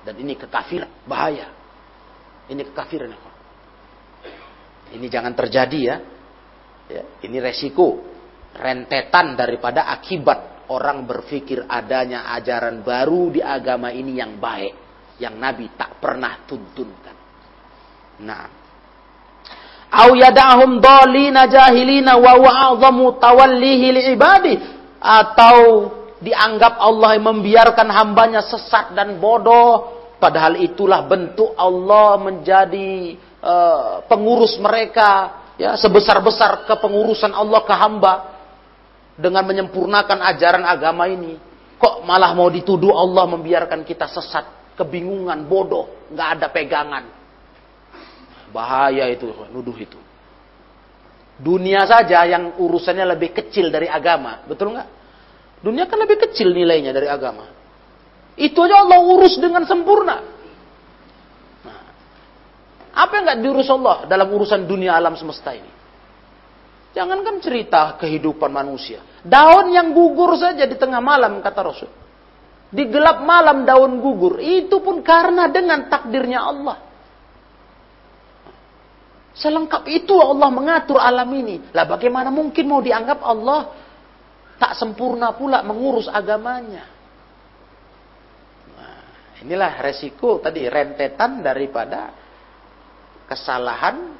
[0.02, 1.54] Dan ini kekafiran, bahaya.
[2.50, 3.14] Ini kekafiran.
[4.98, 5.96] Ini jangan terjadi ya.
[6.90, 7.02] ya.
[7.22, 8.10] Ini resiko,
[8.58, 14.74] rentetan daripada akibat orang berpikir adanya ajaran baru di agama ini yang baik.
[15.20, 17.16] Yang Nabi tak pernah tuntunkan.
[18.24, 18.46] Nah.
[19.90, 24.54] Au yada'hum dhalina jahilina wa wa'adhamu tawallihi li'ibadi.
[25.02, 25.56] Atau
[26.22, 35.40] dianggap Allah membiarkan hambanya sesat dan bodoh Padahal itulah bentuk Allah menjadi uh, pengurus mereka,
[35.56, 38.39] ya sebesar-besar kepengurusan Allah ke hamba
[39.20, 41.36] dengan menyempurnakan ajaran agama ini.
[41.76, 47.04] Kok malah mau dituduh Allah membiarkan kita sesat, kebingungan, bodoh, nggak ada pegangan.
[48.52, 49.96] Bahaya itu, nuduh itu.
[51.40, 54.88] Dunia saja yang urusannya lebih kecil dari agama, betul nggak?
[55.64, 57.48] Dunia kan lebih kecil nilainya dari agama.
[58.36, 60.20] Itu aja Allah urus dengan sempurna.
[61.64, 61.80] Nah,
[62.92, 65.79] apa yang nggak diurus Allah dalam urusan dunia alam semesta ini?
[66.90, 69.02] Jangankan cerita kehidupan manusia.
[69.22, 71.90] Daun yang gugur saja di tengah malam, kata Rasul.
[72.70, 74.42] Di gelap malam daun gugur.
[74.42, 76.78] Itu pun karena dengan takdirnya Allah.
[79.34, 81.70] Selengkap itu Allah mengatur alam ini.
[81.70, 83.60] Lah bagaimana mungkin mau dianggap Allah
[84.60, 86.84] tak sempurna pula mengurus agamanya.
[89.40, 92.12] Inilah resiko tadi rentetan daripada
[93.24, 94.12] kesalahan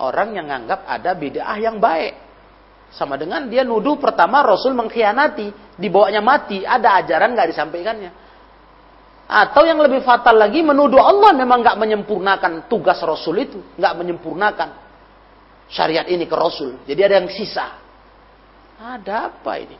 [0.00, 2.14] orang yang menganggap ada bid'ah yang baik.
[2.94, 8.10] Sama dengan dia nuduh pertama Rasul mengkhianati, dibawanya mati, ada ajaran nggak disampaikannya.
[9.26, 14.68] Atau yang lebih fatal lagi menuduh Allah memang nggak menyempurnakan tugas Rasul itu, nggak menyempurnakan
[15.66, 16.86] syariat ini ke Rasul.
[16.86, 17.66] Jadi ada yang sisa.
[18.76, 19.76] Ada apa ini?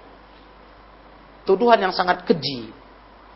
[1.46, 2.74] Tuduhan yang sangat keji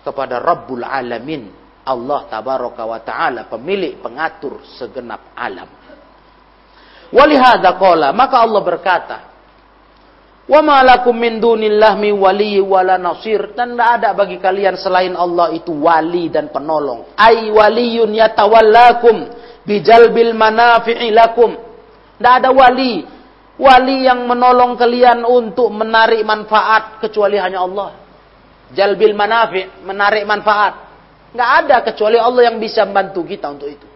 [0.03, 1.47] kepada Rabbul Alamin
[1.87, 5.80] Allah tabaraka wa taala pemilik pengatur segenap alam
[7.11, 9.17] walihada qala maka Allah berkata
[10.51, 15.15] wa ma lakum min dunillah mi wali wala nasir dan tidak ada bagi kalian selain
[15.15, 19.31] Allah itu wali dan penolong ai waliyun yatawallakum
[19.63, 21.55] bijalbil manafi'i lakum
[22.19, 23.07] tidak ada wali
[23.61, 28.01] wali yang menolong kalian untuk menarik manfaat kecuali hanya Allah
[28.75, 30.75] jalbil manafi, menarik manfaat.
[31.31, 33.87] Nggak ada kecuali Allah yang bisa membantu kita untuk itu.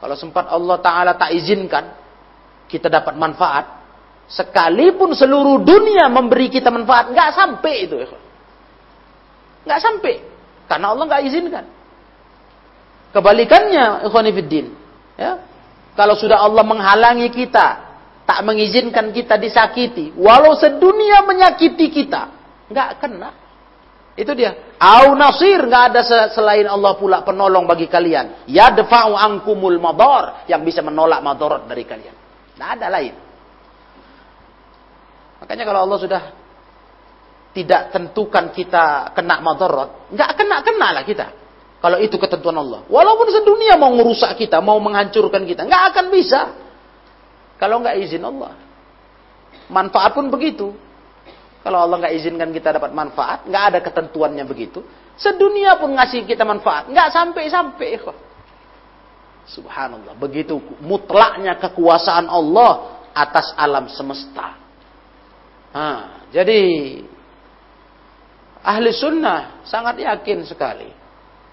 [0.00, 1.94] Kalau sempat Allah Ta'ala tak izinkan,
[2.68, 3.84] kita dapat manfaat,
[4.28, 7.96] sekalipun seluruh dunia memberi kita manfaat, nggak sampai itu.
[9.64, 10.14] Nggak sampai.
[10.68, 11.64] Karena Allah nggak izinkan.
[13.14, 14.66] Kebalikannya, ikhwanifiddin.
[15.14, 15.38] Ya,
[15.94, 17.66] kalau sudah Allah menghalangi kita
[18.24, 22.32] tak mengizinkan kita disakiti, walau sedunia menyakiti kita,
[22.72, 23.30] nggak kena.
[24.14, 24.74] Itu dia.
[24.78, 26.00] Au nasir nggak ada
[26.30, 28.46] selain Allah pula penolong bagi kalian.
[28.46, 32.14] Ya defa'u angkumul madar yang bisa menolak madarat dari kalian.
[32.54, 33.14] Nggak ada lain.
[35.42, 36.22] Makanya kalau Allah sudah
[37.54, 41.26] tidak tentukan kita kena madarat, nggak kena kena lah kita.
[41.82, 42.86] Kalau itu ketentuan Allah.
[42.88, 46.40] Walaupun sedunia mau merusak kita, mau menghancurkan kita, nggak akan bisa.
[47.58, 48.56] Kalau nggak izin Allah.
[49.68, 50.72] Manfaat pun begitu.
[51.64, 54.84] Kalau Allah nggak izinkan kita dapat manfaat, nggak ada ketentuannya begitu,
[55.14, 56.90] Sedunia pun ngasih kita manfaat.
[56.90, 58.02] Nggak sampai-sampai.
[59.46, 60.18] Subhanallah.
[60.18, 64.58] Begitu mutlaknya kekuasaan Allah atas alam semesta.
[65.70, 66.62] Nah, jadi
[68.66, 70.90] ahli sunnah sangat yakin sekali.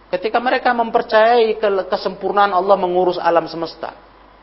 [0.09, 1.55] Ketika mereka mempercayai
[1.88, 3.93] kesempurnaan Allah mengurus alam semesta.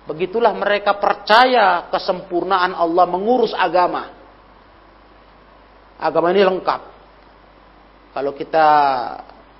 [0.08, 4.17] Begitulah mereka percaya kesempurnaan Allah mengurus agama.
[5.98, 6.80] Agama ini lengkap.
[8.14, 8.66] Kalau kita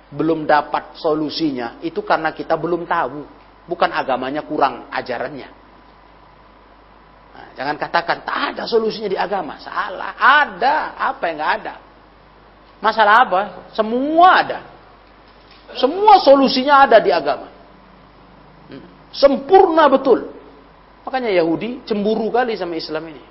[0.09, 3.27] belum dapat solusinya, itu karena kita belum tahu.
[3.69, 5.49] Bukan agamanya kurang ajarannya.
[7.35, 9.61] Nah, jangan katakan, tak ada solusinya di agama.
[9.61, 10.17] Salah.
[10.17, 10.97] Ada.
[10.97, 11.73] Apa yang nggak ada?
[12.81, 13.41] Masalah apa?
[13.75, 14.59] Semua ada.
[15.77, 17.45] Semua solusinya ada di agama.
[18.73, 18.83] Hmm.
[19.13, 20.33] Sempurna betul.
[21.05, 23.28] Makanya Yahudi cemburu kali sama Islam ini.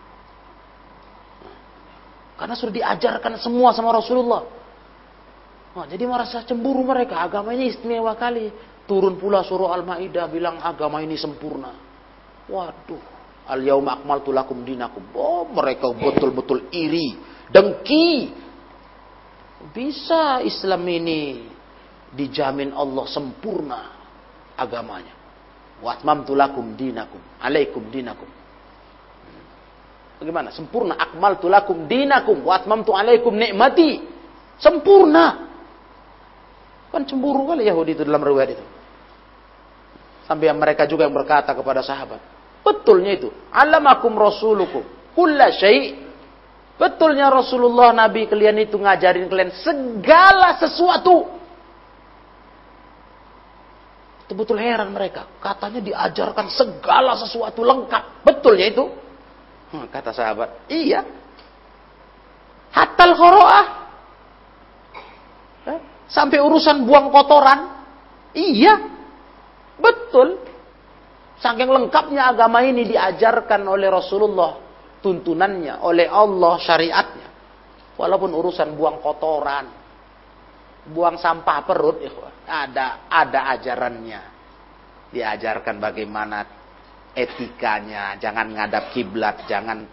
[2.38, 4.46] Karena sudah diajarkan semua sama Rasulullah.
[5.74, 7.18] Oh, jadi merasa cemburu mereka.
[7.18, 8.54] Agama ini istimewa kali.
[8.86, 11.74] Turun pula surah Al-Ma'idah bilang agama ini sempurna.
[12.46, 13.18] Waduh.
[13.50, 15.02] Al-yauma akmaltu lakum dinakum.
[15.18, 17.18] Oh, mereka betul-betul iri.
[17.50, 18.32] Dengki.
[19.74, 21.42] Bisa Islam ini
[22.14, 23.80] dijamin Allah sempurna
[24.54, 25.12] agamanya.
[25.82, 27.20] Wa atmamtu lakum dinakum.
[27.42, 28.30] Alaikum dinakum.
[30.18, 30.50] Bagaimana?
[30.50, 30.98] Sempurna.
[30.98, 32.42] Akmaltu lakum dinakum.
[32.42, 34.02] Wa atmamtu alaikum nikmati.
[34.58, 35.46] Sempurna.
[36.90, 38.64] Kan cemburu kali Yahudi itu dalam riwayat itu.
[40.26, 42.20] Sampai mereka juga yang berkata kepada sahabat.
[42.66, 43.28] Betulnya itu.
[43.54, 44.82] Alamakum rasulukum.
[45.14, 46.08] Kulla syai'
[46.78, 51.26] Betulnya Rasulullah Nabi kalian itu ngajarin kalian segala sesuatu.
[54.22, 55.26] Itu betul heran mereka.
[55.42, 58.22] Katanya diajarkan segala sesuatu lengkap.
[58.22, 58.86] Betulnya itu?
[59.68, 61.04] Hmm, kata sahabat, iya.
[62.72, 63.66] Hatal khoro'ah.
[65.68, 65.78] Eh?
[66.08, 67.84] Sampai urusan buang kotoran.
[68.32, 68.74] Iya.
[69.76, 70.40] Betul.
[71.38, 74.56] Saking lengkapnya agama ini diajarkan oleh Rasulullah.
[74.98, 77.28] Tuntunannya oleh Allah syariatnya.
[77.94, 79.66] Walaupun urusan buang kotoran.
[80.88, 82.00] Buang sampah perut.
[82.48, 84.22] Ada, ada ajarannya.
[85.12, 86.57] Diajarkan bagaimana
[87.14, 88.16] etikanya.
[88.20, 89.46] Jangan ngadap kiblat.
[89.46, 89.84] Jangan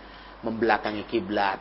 [0.41, 1.59] membelakangi kiblat.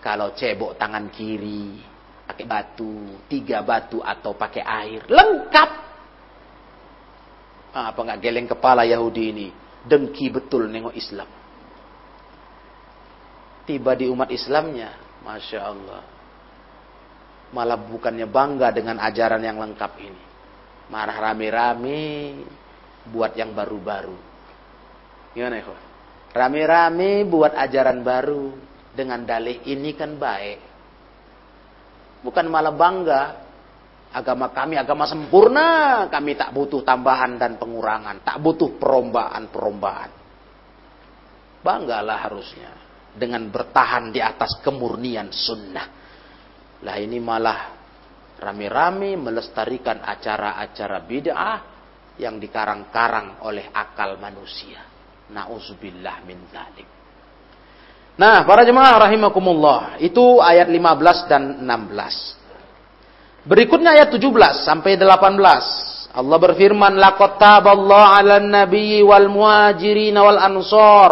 [0.00, 1.96] Kalau cebok tangan kiri
[2.26, 5.70] pakai batu, tiga batu atau pakai air, lengkap.
[7.76, 9.48] Ah, apa nggak geleng kepala Yahudi ini?
[9.86, 11.30] Dengki betul nengok Islam.
[13.66, 14.90] Tiba di umat Islamnya,
[15.22, 16.02] masya Allah.
[17.54, 20.22] Malah bukannya bangga dengan ajaran yang lengkap ini.
[20.90, 22.02] Marah rame-rame
[23.10, 24.25] buat yang baru-baru.
[25.36, 25.76] Gimana ya?
[26.32, 28.56] Rame-rame buat ajaran baru
[28.96, 30.58] dengan dalih ini kan baik.
[32.24, 33.22] Bukan malah bangga.
[34.16, 35.68] Agama kami agama sempurna.
[36.08, 38.24] Kami tak butuh tambahan dan pengurangan.
[38.24, 40.10] Tak butuh perombaan-perombaan.
[41.60, 42.72] Banggalah harusnya.
[43.12, 45.88] Dengan bertahan di atas kemurnian sunnah.
[46.80, 47.76] Lah ini malah
[48.40, 51.58] rame-rame melestarikan acara-acara bid'ah
[52.16, 54.95] yang dikarang-karang oleh akal manusia.
[55.30, 56.88] Nauzubillah min dzalik.
[58.16, 63.44] Nah, para jemaah rahimakumullah, itu ayat 15 dan 16.
[63.44, 66.16] Berikutnya ayat 17 sampai 18.
[66.16, 71.10] Allah berfirman, "Laqad taballahu 'alan nabiyyi wal muhajirin wal ansar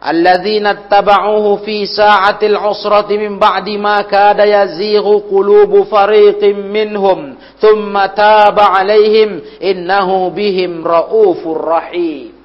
[0.00, 8.80] alladzina ittaba'uhu fi sa'atil 'usrati min ba'di ma kada yazighu qulubu fariqin minhum, thumma taba
[8.80, 12.35] 'alaihim innahu bihim raufur rahim."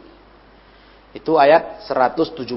[1.12, 2.48] Itu ayat 117.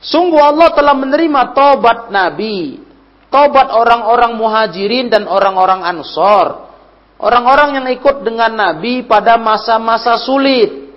[0.00, 2.80] Sungguh Allah telah menerima tobat Nabi,
[3.28, 6.72] tobat orang-orang muhajirin dan orang-orang ansor.
[7.20, 10.88] Orang-orang yang ikut dengan Nabi pada masa-masa sulit.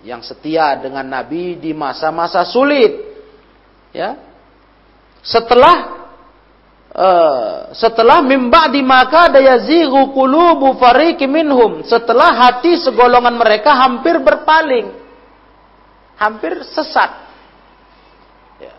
[0.00, 3.04] Yang setia dengan Nabi di masa-masa sulit.
[3.92, 4.16] Ya.
[5.20, 6.03] Setelah
[6.94, 10.78] uh, setelah mimba di maka dayazigu qulubu
[11.26, 11.82] minhum.
[11.84, 15.04] Setelah hati segolongan mereka hampir berpaling
[16.18, 17.10] hampir sesat.
[18.62, 18.74] Ya.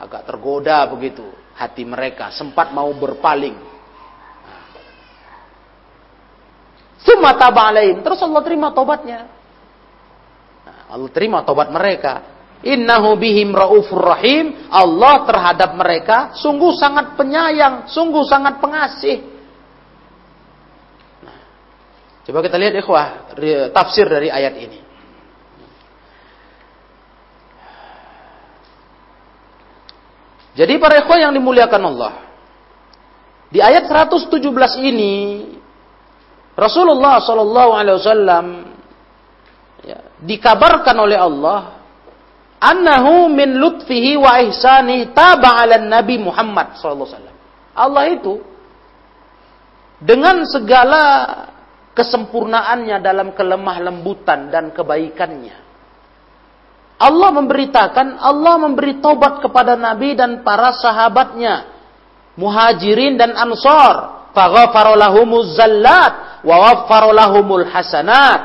[0.00, 1.24] Agak tergoda begitu
[1.56, 3.56] hati mereka, sempat mau berpaling.
[7.00, 8.02] Sumata ba'alain.
[8.02, 9.30] Terus Allah terima tobatnya.
[10.66, 12.35] Nah, Allah terima tobat mereka.
[12.64, 14.68] Innahu bihim raufur rahim.
[14.72, 19.20] Allah terhadap mereka sungguh sangat penyayang, sungguh sangat pengasih.
[21.20, 21.40] Nah,
[22.24, 23.06] coba kita lihat ikhwah
[23.76, 24.78] tafsir dari ayat ini.
[30.56, 32.12] Jadi para ikhwan yang dimuliakan Allah.
[33.52, 34.40] Di ayat 117
[34.82, 35.14] ini
[36.56, 38.46] Rasulullah Shallallahu Alaihi Wasallam
[39.84, 41.75] ya, dikabarkan oleh Allah
[42.60, 47.34] annahu min lutfihi wa ihsani taba ala nabi Muhammad sallallahu.
[47.76, 48.40] Allah itu
[50.00, 51.02] dengan segala
[51.96, 55.64] kesempurnaannya dalam kelemah lembutan dan kebaikannya.
[56.96, 61.68] Allah memberitakan, Allah memberi tobat kepada Nabi dan para sahabatnya,
[62.40, 64.28] muhajirin dan ansor.
[64.36, 68.40] Faghfarolahumuz zallat wa waffarolahumul hasanat.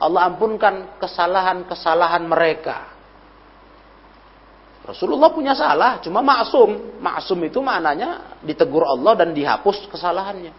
[0.00, 2.89] Allah ampunkan kesalahan-kesalahan mereka.
[4.90, 6.98] Rasulullah punya salah, cuma maksum.
[6.98, 10.50] Maksum itu maknanya ditegur Allah dan dihapus kesalahannya.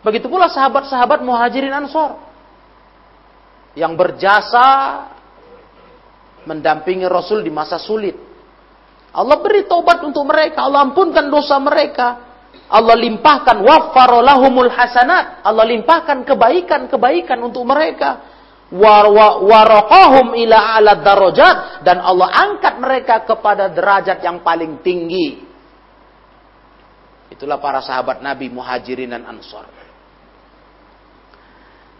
[0.00, 2.16] Begitu pula sahabat-sahabat muhajirin ansor.
[3.76, 4.66] Yang berjasa
[6.48, 8.16] mendampingi Rasul di masa sulit.
[9.12, 10.64] Allah beri tobat untuk mereka.
[10.64, 12.24] Allah ampunkan dosa mereka.
[12.72, 15.44] Allah limpahkan wafarolahumul hasanat.
[15.44, 18.37] Allah limpahkan kebaikan-kebaikan untuk mereka.
[18.68, 21.80] Warokahum ila ala darajat.
[21.80, 25.48] Dan Allah angkat mereka kepada derajat yang paling tinggi.
[27.32, 29.78] Itulah para sahabat Nabi muhajirin dan ansor.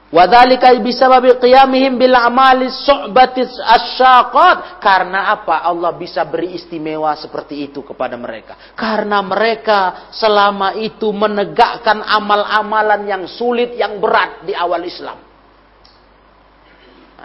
[0.08, 4.80] Wadhalika bisababi qiyamihim bil amali su'bati asyaqat.
[4.80, 5.60] Karena apa?
[5.68, 8.72] Allah bisa beri istimewa seperti itu kepada mereka.
[8.72, 15.27] Karena mereka selama itu menegakkan amal-amalan yang sulit, yang berat di awal Islam.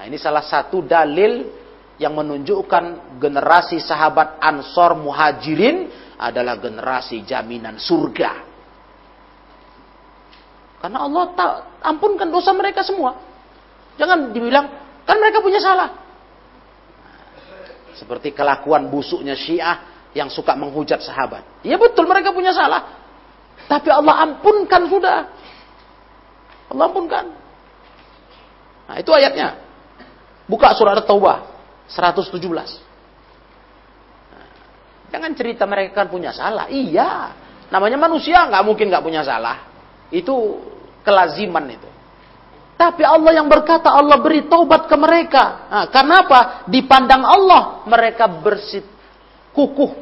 [0.03, 1.47] Nah, ini salah satu dalil
[1.95, 5.87] yang menunjukkan generasi sahabat Ansor Muhajirin
[6.19, 8.43] adalah generasi jaminan surga.
[10.83, 11.51] Karena Allah tak
[11.87, 13.15] ampunkan dosa mereka semua.
[13.95, 14.67] Jangan dibilang,
[15.07, 15.95] kan mereka punya salah.
[17.95, 21.63] Seperti kelakuan busuknya Syiah yang suka menghujat sahabat.
[21.63, 23.07] Ya betul mereka punya salah.
[23.71, 25.31] Tapi Allah ampunkan sudah.
[26.75, 27.25] Allah ampunkan.
[28.91, 29.62] Nah itu ayatnya.
[30.43, 31.37] Buka surat At-Taubah
[31.87, 32.35] 117.
[34.33, 34.47] Nah,
[35.07, 36.67] jangan cerita mereka kan punya salah.
[36.67, 37.31] Iya.
[37.71, 39.71] Namanya manusia nggak mungkin nggak punya salah.
[40.11, 40.59] Itu
[41.01, 41.89] kelaziman itu.
[42.73, 45.43] Tapi Allah yang berkata Allah beri taubat ke mereka.
[45.71, 46.27] Nah, karena?
[46.67, 48.83] Dipandang Allah mereka bersih
[49.55, 49.93] kukuh,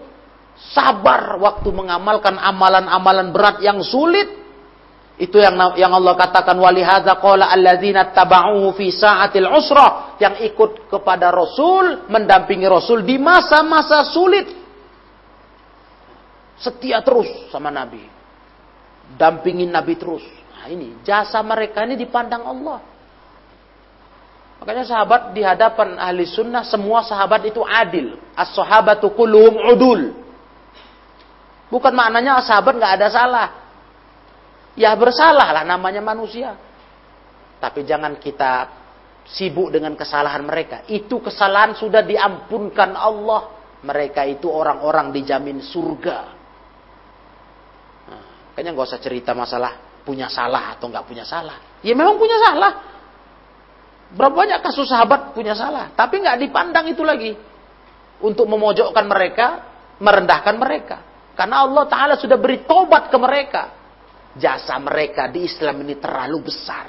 [0.74, 4.41] sabar waktu mengamalkan amalan-amalan berat yang sulit.
[5.22, 11.30] Itu yang yang Allah katakan walihadza qala alladzina tabauhu fi sa'atil usra yang ikut kepada
[11.30, 14.50] Rasul, mendampingi Rasul di masa-masa sulit.
[16.58, 18.02] Setia terus sama Nabi.
[19.14, 20.26] Dampingin Nabi terus.
[20.58, 22.82] Nah ini jasa mereka ini dipandang Allah.
[24.58, 28.18] Makanya sahabat di hadapan ahli sunnah semua sahabat itu adil.
[28.34, 30.18] As-sahabatu kulluhum udul.
[31.70, 33.61] Bukan maknanya sahabat nggak ada salah.
[34.76, 36.56] Ya bersalah lah namanya manusia.
[37.60, 38.82] Tapi jangan kita
[39.28, 40.88] sibuk dengan kesalahan mereka.
[40.90, 43.60] Itu kesalahan sudah diampunkan Allah.
[43.82, 46.18] Mereka itu orang-orang dijamin surga.
[48.06, 51.82] Nah, kayaknya nggak usah cerita masalah punya salah atau nggak punya salah.
[51.82, 52.72] Ya memang punya salah.
[54.12, 57.32] Berapa banyak kasus sahabat punya salah, tapi nggak dipandang itu lagi
[58.20, 59.48] untuk memojokkan mereka,
[60.04, 60.98] merendahkan mereka.
[61.34, 63.81] Karena Allah Taala sudah beri tobat ke mereka.
[64.32, 66.88] Jasa mereka di Islam ini terlalu besar.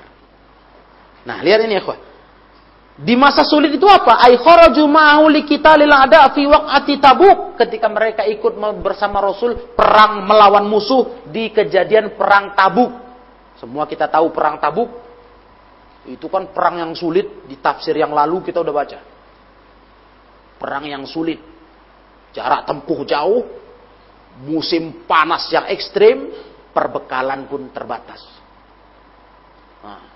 [1.27, 1.83] Nah, lihat ini ya,
[2.93, 4.21] di masa sulit itu apa?
[4.21, 8.53] Ai kharaju ma'ahu liqitalil ada fi waqati Tabuk ketika mereka ikut
[8.85, 12.93] bersama Rasul perang melawan musuh di kejadian perang Tabuk.
[13.57, 14.93] Semua kita tahu perang Tabuk
[16.05, 18.99] itu kan perang yang sulit di tafsir yang lalu kita udah baca.
[20.61, 21.41] Perang yang sulit.
[22.37, 23.45] Jarak tempuh jauh,
[24.45, 26.29] musim panas yang ekstrim,
[26.73, 28.21] perbekalan pun terbatas.
[29.85, 30.13] Nah,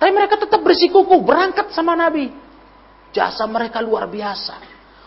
[0.00, 2.32] tapi mereka tetap bersikukuh berangkat sama Nabi.
[3.12, 4.56] Jasa mereka luar biasa.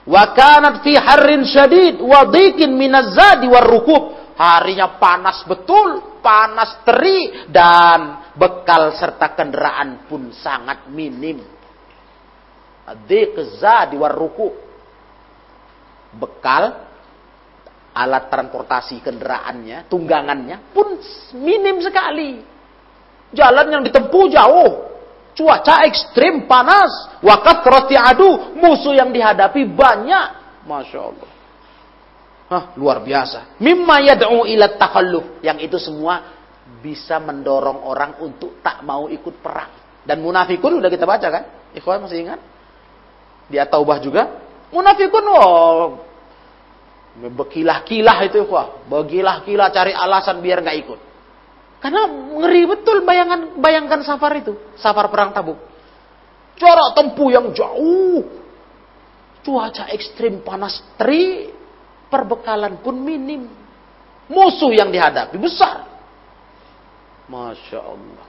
[0.05, 4.21] Wa kanat fi harrin syadid wa dhikin minazadi war rukub.
[4.37, 11.41] Harinya panas betul, panas teri dan bekal serta kendaraan pun sangat minim.
[13.09, 14.53] Dhiq zadi war rukub.
[16.13, 16.92] Bekal
[17.93, 20.97] alat transportasi kendaraannya, tunggangannya pun
[21.37, 22.41] minim sekali.
[23.33, 24.71] Jalan yang ditempuh jauh.
[25.33, 27.17] Cuaca ekstrim, panas.
[27.25, 28.53] Wakat roti adu.
[28.53, 30.25] Musuh yang dihadapi banyak.
[30.69, 31.29] Masya Allah.
[32.53, 33.57] Hah, luar biasa.
[33.57, 35.41] Mimma yad'u ila takhalluf.
[35.41, 36.21] Yang itu semua
[36.85, 39.73] bisa mendorong orang untuk tak mau ikut perang.
[40.05, 41.43] Dan munafikun udah kita baca kan?
[41.73, 42.39] Ikhwan masih ingat?
[43.49, 44.29] Di At-Taubah juga.
[44.69, 46.12] Munafikun, oh,
[47.13, 48.81] Bekilah-kilah itu, wah.
[48.89, 50.99] Bekilah-kilah cari alasan biar nggak ikut.
[51.77, 55.59] Karena ngeri betul bayangan bayangkan safar itu, safar perang Tabuk.
[56.55, 58.23] Jarak tempuh yang jauh.
[59.43, 61.51] Cuaca ekstrim panas terik,
[62.07, 63.51] perbekalan pun minim.
[64.31, 65.83] Musuh yang dihadapi besar.
[67.27, 68.27] Masya Allah.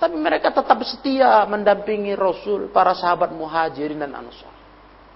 [0.00, 4.55] Tapi mereka tetap setia mendampingi Rasul, para sahabat muhajirin dan ansar.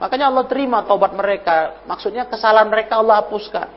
[0.01, 1.85] Makanya Allah terima taubat mereka.
[1.85, 3.69] Maksudnya kesalahan mereka Allah hapuskan.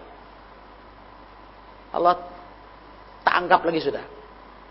[1.91, 2.15] Allah
[3.27, 4.05] tak anggap lagi sudah.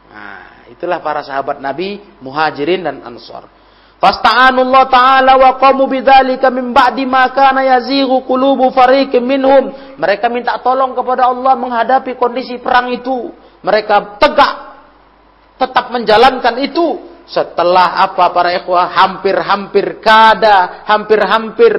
[0.09, 3.47] Nah, itulah para sahabat Nabi, muhajirin dan ansar.
[4.03, 9.71] Fasta'anullah ta'ala wa qamu bidzalika min ba'di ma kana yazighu qulubu fariqin minhum.
[10.01, 13.31] Mereka minta tolong kepada Allah menghadapi kondisi perang itu.
[13.63, 14.55] Mereka tegak
[15.61, 21.73] tetap menjalankan itu setelah apa para ikhwah hampir-hampir kada, hampir-hampir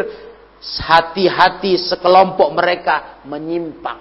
[0.64, 4.00] hati-hati sekelompok mereka menyimpang.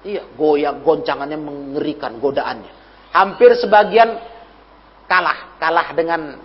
[0.00, 2.72] Iya, goyang goncangannya mengerikan godaannya.
[3.12, 4.16] Hampir sebagian
[5.06, 6.40] kalah, kalah dengan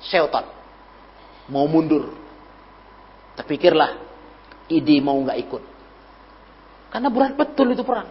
[0.00, 0.46] syaitan.
[1.50, 2.14] Mau mundur.
[3.34, 3.98] Terpikirlah,
[4.70, 5.62] ide mau nggak ikut.
[6.94, 8.06] Karena berat betul itu perang.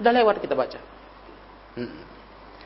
[0.00, 0.80] Udah lewat kita baca.
[1.76, 2.13] Hmm.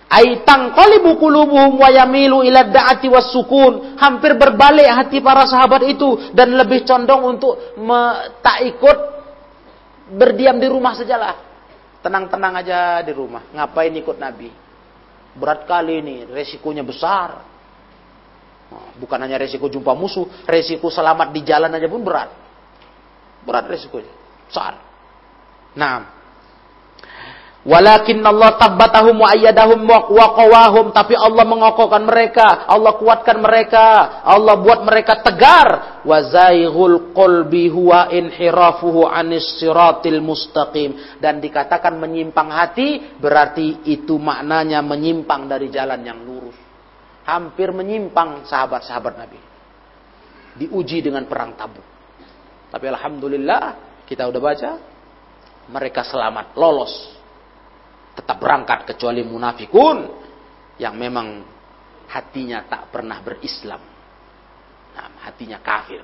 [0.09, 4.01] Aitang qalibu qulubuhum wa yamilu ila da'ati was sukun.
[4.01, 7.77] Hampir berbalik hati para sahabat itu dan lebih condong untuk
[8.41, 8.99] tak ikut
[10.17, 11.37] berdiam di rumah sajalah.
[12.01, 13.53] Tenang-tenang aja di rumah.
[13.53, 14.49] Ngapain ikut Nabi?
[15.37, 17.45] Berat kali ini, resikonya besar.
[18.97, 22.33] Bukan hanya resiko jumpa musuh, resiko selamat di jalan aja pun berat.
[23.45, 24.13] Berat resikonya.
[24.49, 24.73] Besar.
[25.77, 26.18] Nah,
[27.69, 30.89] Walakin Allah tabbatahum wa ayyadahum wa.
[30.89, 32.65] Tapi Allah mengokohkan mereka.
[32.65, 33.85] Allah kuatkan mereka.
[34.25, 36.01] Allah buat mereka tegar.
[36.01, 41.21] Wa zaihul qalbi huwa inhirafuhu anis siratil mustaqim.
[41.21, 43.21] Dan dikatakan menyimpang hati.
[43.21, 46.57] Berarti itu maknanya menyimpang dari jalan yang lurus.
[47.29, 49.41] Hampir menyimpang sahabat-sahabat Nabi.
[50.57, 51.85] Diuji dengan perang tabuk.
[52.73, 53.63] Tapi Alhamdulillah
[54.09, 54.71] kita udah baca.
[55.69, 57.18] Mereka selamat, lolos
[58.19, 60.11] tetap berangkat kecuali munafikun
[60.83, 61.47] yang memang
[62.11, 63.79] hatinya tak pernah berislam.
[64.99, 66.03] Nah, hatinya kafir.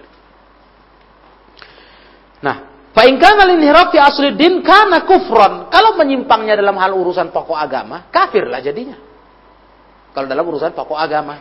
[2.38, 5.66] Nah, Fa'inkan al-inhiraf fi asli din karena kufron.
[5.66, 8.94] Kalau menyimpangnya dalam hal urusan pokok agama, kafir lah jadinya.
[10.14, 11.34] Kalau dalam urusan pokok agama.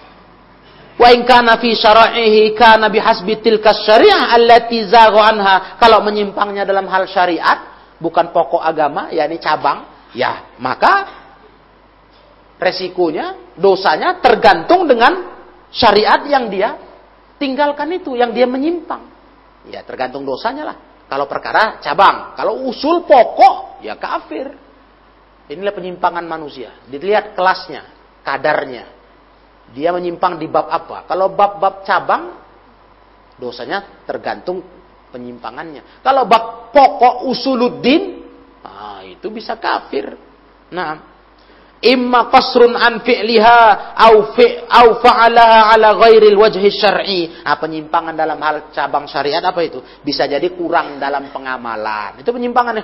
[0.97, 4.81] Wa in kana fi syara'ihi kana bihasbi tilka syariah allati.
[5.77, 7.69] Kalau menyimpangnya dalam hal syariat,
[8.01, 11.09] bukan pokok agama, yakni cabang, Ya, maka
[12.61, 15.33] resikonya, dosanya tergantung dengan
[15.73, 16.77] syariat yang dia
[17.41, 19.09] tinggalkan itu, yang dia menyimpang.
[19.67, 20.77] Ya, tergantung dosanya lah.
[21.09, 24.53] Kalau perkara cabang, kalau usul pokok, ya kafir.
[25.51, 26.71] Inilah penyimpangan manusia.
[26.87, 27.83] Dilihat kelasnya,
[28.23, 28.87] kadarnya.
[29.75, 31.03] Dia menyimpang di bab apa?
[31.03, 32.39] Kalau bab-bab cabang,
[33.35, 34.63] dosanya tergantung
[35.11, 36.01] penyimpangannya.
[36.01, 38.22] Kalau bab pokok usuluddin,
[39.23, 40.19] itu bisa kafir.
[40.75, 40.99] Nah,
[41.79, 47.31] imma qasrun an fi'liha au fi au fa'alaha ala ghairil wajhi syar'i.
[47.47, 49.79] Ah, penyimpangan dalam hal cabang syariat apa itu?
[50.03, 52.19] Bisa jadi kurang dalam pengamalan.
[52.19, 52.83] Itu penyimpangan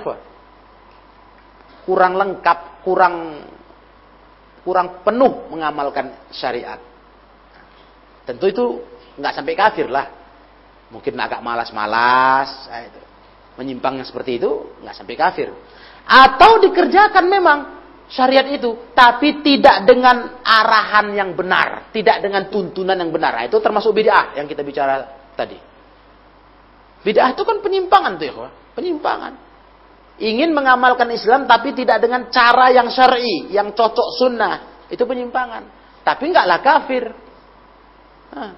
[1.84, 3.44] Kurang lengkap, kurang
[4.64, 6.80] kurang penuh mengamalkan syariat.
[8.24, 8.64] Tentu itu
[9.20, 10.08] nggak sampai kafir lah.
[10.88, 13.00] Mungkin agak malas-malas, nah itu.
[13.60, 15.52] Menyimpang yang seperti itu nggak sampai kafir.
[16.10, 17.58] Atau dikerjakan memang
[18.10, 23.38] syariat itu, tapi tidak dengan arahan yang benar, tidak dengan tuntunan yang benar.
[23.38, 25.06] Nah, itu termasuk bid'ah yang kita bicara
[25.38, 25.54] tadi.
[27.06, 29.32] Bid'ah itu kan penyimpangan tuh ya, penyimpangan.
[30.20, 35.64] Ingin mengamalkan Islam tapi tidak dengan cara yang syar'i, yang cocok sunnah, itu penyimpangan.
[36.04, 37.04] Tapi enggaklah kafir.
[38.34, 38.52] Nah,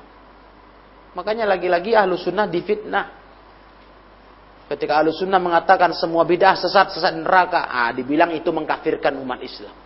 [1.15, 3.22] makanya lagi-lagi ahlu sunnah difitnah.
[4.73, 7.69] Ketika ahlu sunnah mengatakan semua bidah sesat, sesat neraka.
[7.69, 9.77] Ah, dibilang itu mengkafirkan umat Islam.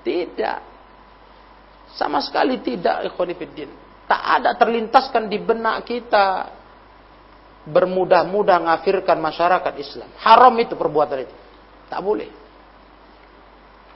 [0.00, 0.58] Tidak.
[1.92, 3.68] Sama sekali tidak, ikhwanifiddin.
[4.08, 6.48] Tak ada terlintaskan di benak kita.
[7.68, 10.08] Bermudah-mudah ngafirkan masyarakat Islam.
[10.24, 11.36] Haram itu perbuatan itu.
[11.92, 12.30] Tak boleh.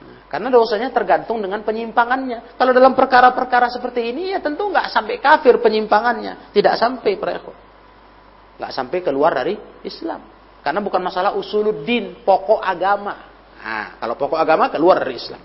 [0.00, 2.60] Nah, karena dosanya tergantung dengan penyimpangannya.
[2.60, 6.52] Kalau dalam perkara-perkara seperti ini ya tentu nggak sampai kafir penyimpangannya.
[6.52, 7.69] Tidak sampai para ikhwan
[8.60, 9.56] nggak sampai keluar dari
[9.88, 10.20] Islam.
[10.60, 13.16] Karena bukan masalah usuluddin, pokok agama.
[13.60, 15.40] Nah, kalau pokok agama keluar dari Islam.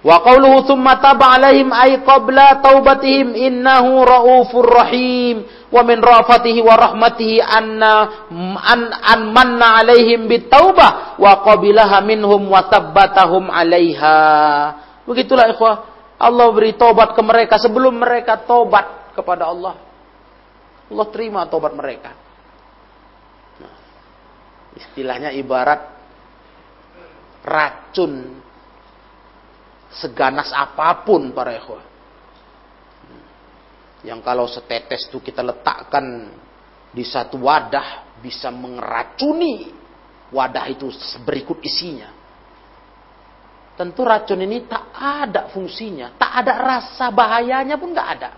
[0.00, 6.72] Wa qawluhu thumma taba alaihim ay qabla taubatihim innahu raufur rahim wa min rafatihi wa
[6.72, 8.24] rahmatihi anna
[8.64, 14.18] an, an manna alaihim bitaubah wa qabilaha minhum wa tabbatahum alaiha.
[15.04, 15.90] Begitulah ikhwah.
[16.20, 19.89] Allah beri tobat ke mereka sebelum mereka tobat kepada Allah.
[20.90, 22.10] Allah terima tobat mereka.
[23.62, 23.74] Nah,
[24.74, 25.80] istilahnya ibarat
[27.46, 28.42] racun
[29.94, 31.84] seganas apa pun para ikhwah.
[34.02, 36.32] Yang kalau setetes itu kita letakkan
[36.90, 39.70] di satu wadah bisa mengeracuni
[40.34, 40.90] wadah itu
[41.22, 42.10] berikut isinya.
[43.78, 48.30] Tentu racun ini tak ada fungsinya, tak ada rasa bahayanya pun nggak ada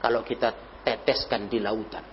[0.00, 0.54] kalau kita
[0.86, 2.06] teteskan di lautan.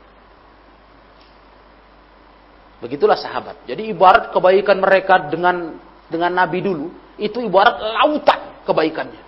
[2.82, 3.70] Begitulah sahabat.
[3.70, 5.78] Jadi ibarat kebaikan mereka dengan
[6.10, 6.90] dengan Nabi dulu
[7.22, 9.24] itu ibarat lautan kebaikannya.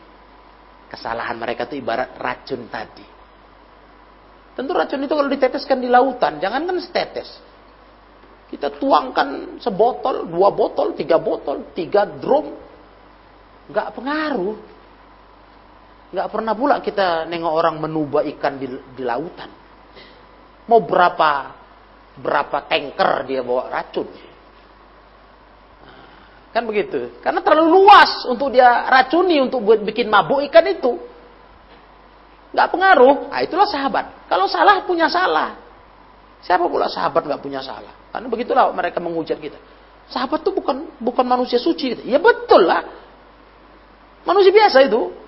[0.89, 3.05] Kesalahan mereka itu ibarat racun tadi.
[4.55, 7.27] Tentu racun itu kalau diteteskan di lautan, jangan kan setetes.
[8.47, 12.55] Kita tuangkan sebotol, dua botol, tiga botol, tiga drum.
[13.67, 14.55] Nggak pengaruh.
[16.15, 19.51] Nggak pernah pula kita nengok orang menuba ikan di, di lautan.
[20.71, 21.51] Mau berapa
[22.15, 24.07] berapa tanker dia bawa racun.
[26.55, 27.19] Kan begitu.
[27.19, 30.95] Karena terlalu luas untuk dia racuni untuk buat bikin mabuk ikan itu.
[32.55, 33.35] Nggak pengaruh.
[33.35, 34.31] Nah, itulah sahabat.
[34.31, 35.59] Kalau salah punya salah.
[36.39, 37.91] Siapa pula sahabat nggak punya salah?
[38.15, 39.59] Karena begitulah mereka menghujat kita.
[40.07, 41.91] Sahabat itu bukan bukan manusia suci.
[41.91, 42.07] Gitu.
[42.07, 42.87] Ya betul lah.
[44.23, 45.24] Manusia biasa itu.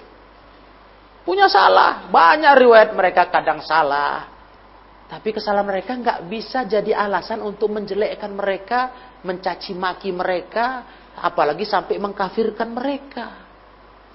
[1.28, 2.07] Punya salah.
[2.07, 4.32] Banyak riwayat mereka kadang salah.
[5.11, 8.80] Tapi kesalahan mereka nggak bisa jadi alasan untuk menjelekkan mereka,
[9.28, 10.88] mencaci maki mereka,
[11.19, 13.28] apalagi sampai mengkafirkan mereka.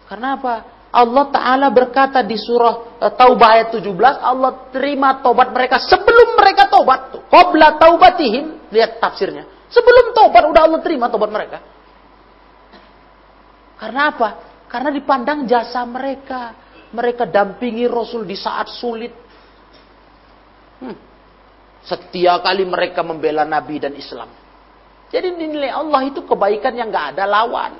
[0.08, 0.54] Karena apa?
[0.92, 6.68] Allah Ta'ala berkata di surah uh, Taubah ayat 17, Allah terima taubat mereka sebelum mereka
[6.68, 7.16] taubat.
[7.32, 9.48] Qobla taubatihim, lihat tafsirnya.
[9.72, 11.64] Sebelum taubat udah Allah terima taubat mereka.
[13.80, 14.28] Karena apa?
[14.68, 16.52] Karena dipandang jasa mereka.
[16.92, 19.12] Mereka dampingi Rasul di saat sulit.
[20.80, 20.96] Hmm.
[21.82, 24.30] Setia kali mereka membela Nabi dan Islam.
[25.12, 27.72] Jadi dinilai Allah itu kebaikan yang nggak ada lawan.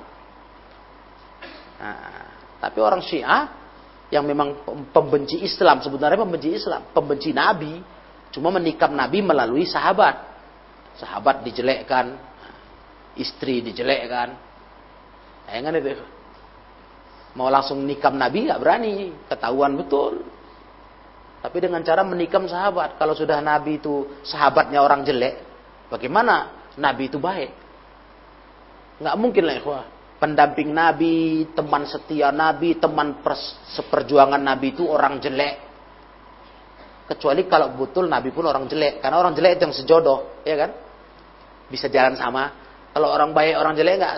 [1.81, 2.29] Nah,
[2.61, 3.49] tapi orang Syiah
[4.13, 4.61] yang memang
[4.93, 7.81] pembenci Islam sebenarnya pembenci Islam, pembenci Nabi,
[8.29, 10.31] cuma menikam Nabi melalui sahabat.
[11.01, 12.21] Sahabat dijelekkan,
[13.17, 14.37] istri dijelekkan.
[15.49, 15.97] Ya kan itu.
[17.33, 20.21] Mau langsung nikam Nabi nggak berani, ketahuan betul.
[21.43, 25.43] Tapi dengan cara menikam sahabat, kalau sudah Nabi itu sahabatnya orang jelek,
[25.91, 27.51] bagaimana Nabi itu baik.
[29.03, 29.85] Nggak mungkin lah ikhwah.
[30.23, 33.19] Pendamping Nabi, teman setia Nabi, teman
[33.75, 35.59] seperjuangan Nabi itu orang jelek.
[37.11, 39.03] Kecuali kalau betul Nabi pun orang jelek.
[39.03, 40.71] Karena orang jelek itu yang sejodoh, ya kan?
[41.67, 42.55] Bisa jalan sama.
[42.95, 44.15] Kalau orang baik, orang jelek nggak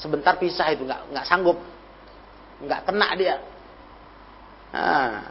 [0.00, 1.60] sebentar pisah itu nggak nggak sanggup,
[2.64, 3.36] nggak kena dia.
[4.74, 5.30] Nah,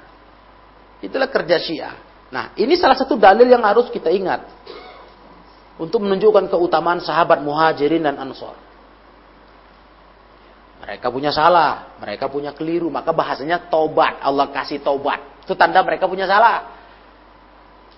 [1.04, 1.96] itulah kerja Syiah.
[2.34, 4.48] Nah, ini salah satu dalil yang harus kita ingat
[5.78, 8.58] untuk menunjukkan keutamaan sahabat muhajirin dan ansor.
[10.84, 14.20] Mereka punya salah, mereka punya keliru, maka bahasanya tobat.
[14.20, 15.46] Allah kasih tobat.
[15.46, 16.76] Itu tanda mereka punya salah.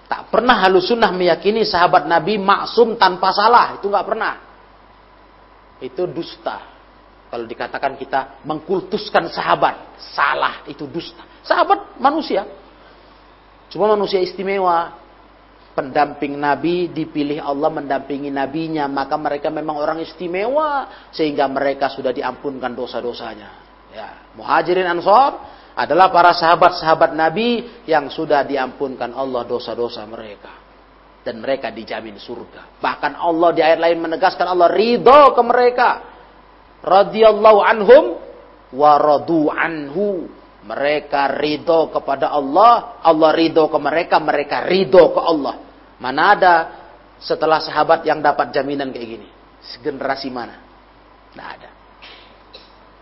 [0.06, 3.82] Tak pernah halus sunnah meyakini sahabat Nabi maksum tanpa salah.
[3.82, 4.34] Itu nggak pernah.
[5.82, 6.75] Itu dusta.
[7.36, 11.20] Kalau dikatakan kita mengkultuskan sahabat, salah itu dusta.
[11.44, 12.48] Sahabat manusia.
[13.68, 14.96] Cuma manusia istimewa,
[15.76, 22.72] pendamping Nabi dipilih Allah mendampingi nabinya maka mereka memang orang istimewa sehingga mereka sudah diampunkan
[22.72, 23.52] dosa-dosanya.
[23.92, 25.36] Ya muhajirin ansor
[25.76, 30.64] adalah para sahabat-sahabat Nabi yang sudah diampunkan Allah dosa-dosa mereka.
[31.20, 32.80] Dan mereka dijamin surga.
[32.80, 36.15] Bahkan Allah di ayat lain menegaskan Allah ridho ke mereka
[36.86, 38.04] radhiyallahu anhum
[38.78, 40.30] wa radu anhu
[40.66, 45.56] mereka ridho kepada Allah, Allah ridho ke mereka, mereka ridho ke Allah.
[46.02, 46.54] Mana ada
[47.22, 49.28] setelah sahabat yang dapat jaminan kayak gini?
[49.82, 50.58] Generasi mana?
[51.34, 51.70] Tidak ada.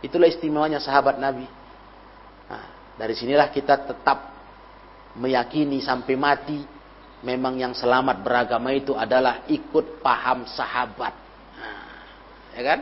[0.03, 1.47] Itulah istimewanya sahabat Nabi.
[2.51, 4.36] Nah, dari sinilah kita tetap
[5.15, 6.59] meyakini sampai mati
[7.23, 11.15] memang yang selamat beragama itu adalah ikut paham sahabat.
[11.55, 11.88] Nah,
[12.59, 12.79] ya kan?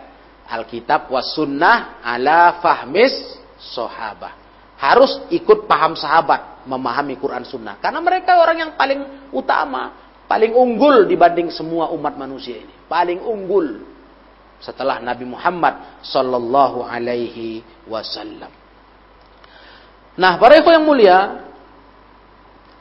[0.52, 3.16] Alkitab was sunnah ala fahmis
[3.56, 4.36] sahabat.
[4.76, 7.80] Harus ikut paham sahabat memahami Quran sunnah.
[7.80, 12.76] Karena mereka orang yang paling utama paling unggul dibanding semua umat manusia ini.
[12.92, 13.92] Paling unggul.
[14.62, 18.54] setelah Nabi Muhammad sallallahu alaihi wasallam.
[20.22, 21.50] Nah, para yang mulia,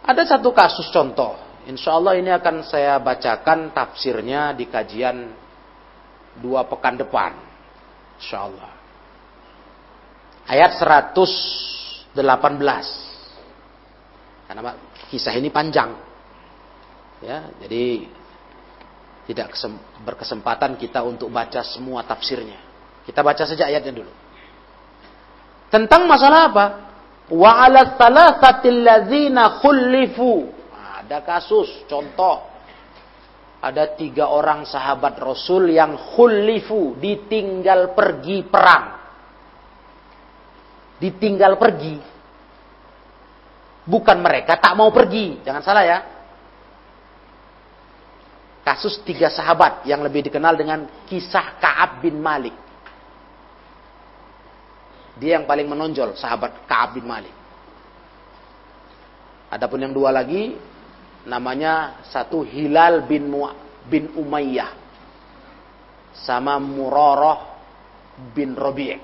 [0.05, 1.41] ada satu kasus contoh.
[1.65, 5.33] Insya Allah ini akan saya bacakan tafsirnya di kajian
[6.37, 7.50] dua pekan depan.
[8.21, 8.71] Insya Allah.
[10.45, 12.13] Ayat 118.
[14.45, 14.75] Karena
[15.09, 15.97] kisah ini panjang.
[17.25, 18.05] Ya, jadi
[19.31, 19.55] tidak
[20.03, 22.59] berkesempatan kita untuk baca semua tafsirnya.
[23.07, 24.13] Kita baca saja ayatnya dulu.
[25.71, 26.67] Tentang masalah apa?
[27.31, 30.51] Wa 'ala thalathatil ladzina khulifu.
[30.75, 32.50] Ada kasus, contoh.
[33.61, 38.87] Ada tiga orang sahabat Rasul yang khulifu, ditinggal pergi perang.
[40.97, 41.97] Ditinggal pergi.
[43.85, 45.99] Bukan mereka tak mau pergi, jangan salah ya.
[48.65, 52.57] Kasus tiga sahabat yang lebih dikenal dengan kisah Ka'ab bin Malik.
[55.21, 57.33] Dia yang paling menonjol, sahabat Ka'ab bin Malik.
[59.53, 60.57] Adapun yang dua lagi,
[61.31, 63.47] namanya satu Hilal bin Mu
[63.87, 64.75] bin Umayyah.
[66.27, 67.39] Sama Muroroh
[68.35, 69.01] bin Robi'ah.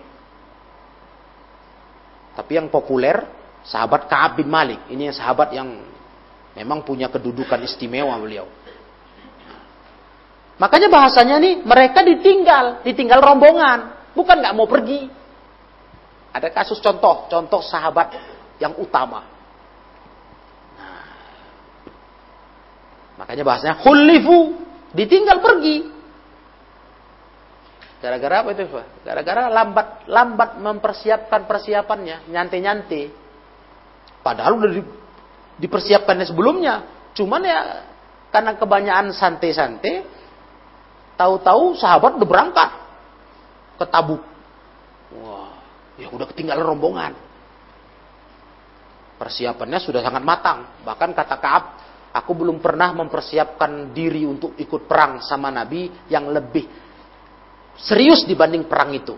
[2.37, 3.16] Tapi yang populer,
[3.64, 4.85] sahabat Ka'ab bin Malik.
[4.93, 5.81] Ini sahabat yang
[6.53, 8.45] memang punya kedudukan istimewa beliau.
[10.61, 14.12] Makanya bahasanya nih, mereka ditinggal, ditinggal rombongan.
[14.12, 15.09] Bukan nggak mau pergi.
[16.37, 18.12] Ada kasus contoh, contoh sahabat
[18.61, 19.36] yang utama.
[23.17, 24.57] Makanya bahasanya khulifu,
[24.93, 25.77] ditinggal pergi.
[27.97, 28.64] Gara-gara apa itu?
[29.03, 33.09] Gara-gara lambat lambat mempersiapkan persiapannya, nyante-nyante.
[34.21, 34.83] Padahal udah di,
[35.64, 36.75] dipersiapkannya sebelumnya.
[37.17, 37.89] Cuman ya
[38.29, 40.05] karena kebanyakan santai-santai,
[41.17, 42.71] tahu-tahu sahabat udah berangkat
[43.81, 44.23] ke Tabuk.
[45.17, 45.57] Wah,
[45.97, 47.12] Ya udah ketinggalan rombongan.
[49.17, 50.69] Persiapannya sudah sangat matang.
[50.85, 51.64] Bahkan kata Kaab,
[52.17, 56.64] aku belum pernah mempersiapkan diri untuk ikut perang sama Nabi yang lebih
[57.77, 59.14] serius dibanding perang itu.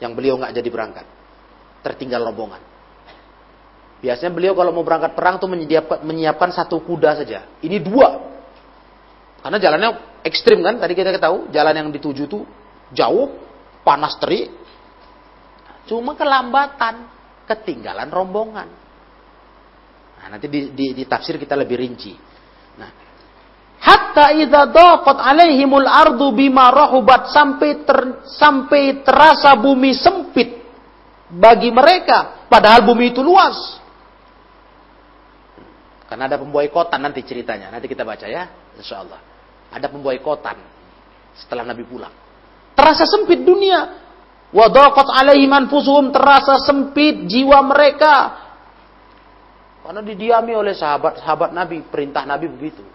[0.00, 1.06] Yang beliau nggak jadi berangkat.
[1.84, 2.62] Tertinggal rombongan.
[4.02, 7.46] Biasanya beliau kalau mau berangkat perang tuh menyiapkan, menyiapkan satu kuda saja.
[7.62, 8.18] Ini dua.
[9.44, 9.90] Karena jalannya
[10.26, 12.42] ekstrim kan, tadi kita tahu jalan yang dituju tuh
[12.90, 13.30] jauh,
[13.86, 14.50] panas terik,
[15.86, 17.10] Cuma kelambatan,
[17.50, 18.68] ketinggalan rombongan.
[20.22, 22.14] Nah, nanti di, di, di tafsir kita lebih rinci.
[22.78, 22.90] Nah,
[23.82, 30.62] hatta idza daqat alaihimul ardu bima rahubat sampai ter, sampai terasa bumi sempit
[31.26, 33.82] bagi mereka padahal bumi itu luas.
[36.06, 37.72] Karena ada pemboikotan nanti ceritanya.
[37.72, 38.44] Nanti kita baca ya,
[38.76, 39.16] insya Allah.
[39.72, 40.60] Ada pemboikotan
[41.32, 42.12] setelah Nabi pulang.
[42.76, 43.96] Terasa sempit dunia.
[44.52, 48.36] Wadaqat alaihim anfusuhum terasa sempit jiwa mereka.
[49.82, 52.86] Karena didiami oleh sahabat-sahabat Nabi, perintah Nabi begitu.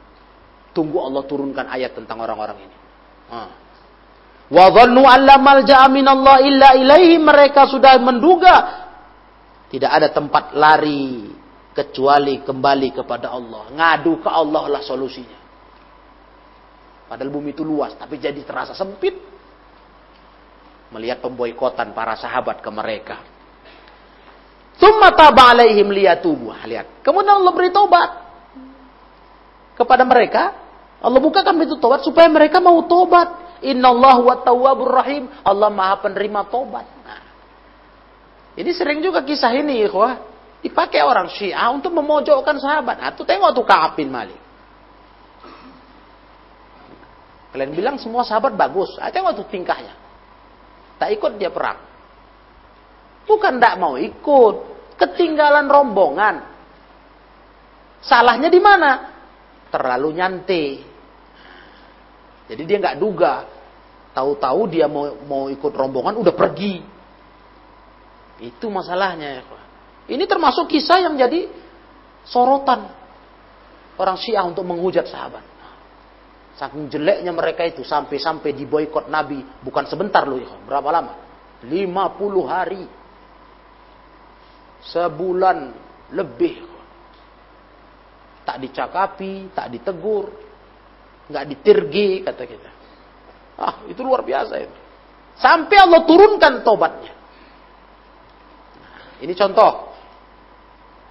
[0.72, 2.78] Tunggu Allah turunkan ayat tentang orang-orang ini.
[4.48, 5.36] Wa dhannu alla
[5.92, 8.88] minallah illa ilaihi mereka sudah menduga
[9.68, 11.28] tidak ada tempat lari
[11.76, 13.68] kecuali kembali kepada Allah.
[13.76, 15.40] Ngadu ke Allah lah solusinya.
[17.08, 19.16] Padahal bumi itu luas, tapi jadi terasa sempit
[20.92, 23.18] melihat pemboikotan para sahabat ke mereka.
[24.78, 26.54] Tsumma taba alaihim liyatubu.
[26.54, 27.02] Lihat.
[27.02, 28.10] Kemudian Allah beri tobat
[29.74, 30.54] kepada mereka.
[30.98, 33.62] Allah bukakan pintu tobat supaya mereka mau tobat.
[33.66, 35.30] Innallaha wa tawwabur rahim.
[35.42, 36.86] Allah Maha penerima tobat.
[37.02, 37.22] Nah.
[38.58, 40.22] Ini sering juga kisah ini, ikhwah.
[40.62, 42.98] Dipakai orang Syiah untuk memojokkan sahabat.
[42.98, 44.42] Nah, tuh tengok tuh Ka'ab bin Malik.
[47.54, 48.98] Kalian bilang semua sahabat bagus.
[49.02, 49.94] Ah, tengok tuh tingkahnya.
[50.98, 51.87] Tak ikut dia perang.
[53.28, 54.56] Bukan tidak mau ikut.
[54.98, 56.36] Ketinggalan rombongan.
[58.02, 58.92] Salahnya di mana?
[59.70, 60.68] Terlalu nyantai.
[62.48, 63.46] Jadi dia nggak duga.
[64.16, 66.82] Tahu-tahu dia mau mau ikut rombongan udah pergi.
[68.42, 69.42] Itu masalahnya ya.
[70.08, 71.52] Ini termasuk kisah yang jadi
[72.24, 72.88] sorotan
[74.00, 75.44] orang Syiah untuk menghujat sahabat.
[76.58, 80.50] Saking jeleknya mereka itu sampai-sampai diboykot Nabi bukan sebentar loh ya.
[80.66, 81.14] Berapa lama?
[81.62, 81.86] 50
[82.50, 82.82] hari.
[84.86, 85.58] Sebulan
[86.14, 86.66] lebih.
[88.48, 90.32] Tak dicakapi, tak ditegur,
[91.28, 92.72] nggak ditirgi kata kita.
[93.60, 94.78] Ah, itu luar biasa itu.
[95.38, 97.14] Sampai Allah turunkan tobatnya.
[98.80, 99.86] Nah, ini contoh.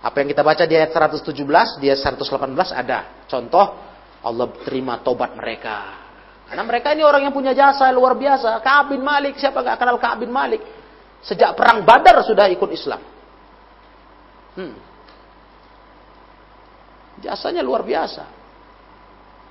[0.03, 3.67] Apa yang kita baca di ayat 117, di ayat 118 ada contoh
[4.23, 6.07] Allah terima tobat mereka.
[6.47, 8.62] Karena mereka ini orang yang punya jasa luar biasa.
[8.62, 10.62] Ka'ab bin Malik, siapa nggak kenal Ka'ab bin Malik?
[11.27, 13.03] Sejak perang Badar sudah ikut Islam.
[14.57, 14.76] Hmm.
[17.20, 18.24] Jasanya luar biasa.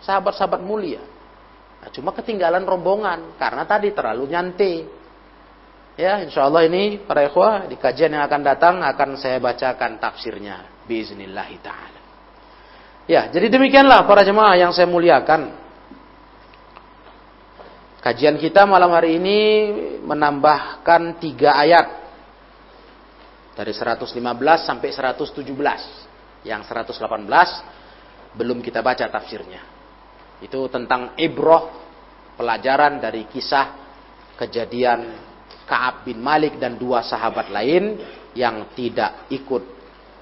[0.06, 1.02] Sahabat-sahabat mulia.
[1.82, 4.76] Nah, cuma ketinggalan rombongan karena tadi terlalu nyantai.
[5.96, 10.86] Ya, insya Allah ini para ikhwah di kajian yang akan datang akan saya bacakan tafsirnya.
[10.86, 11.64] Bismillahirrahmanirrahim.
[11.64, 12.02] ta'ala.
[13.06, 15.56] Ya, jadi demikianlah para jemaah yang saya muliakan.
[18.02, 19.40] Kajian kita malam hari ini
[20.06, 22.05] menambahkan tiga ayat
[23.56, 24.12] dari 115
[24.62, 26.46] sampai 117.
[26.46, 29.64] Yang 118 belum kita baca tafsirnya.
[30.44, 31.72] Itu tentang ibroh
[32.36, 33.82] pelajaran dari kisah
[34.36, 35.24] kejadian
[35.66, 37.98] Kaab bin Malik dan dua sahabat lain
[38.38, 39.64] yang tidak ikut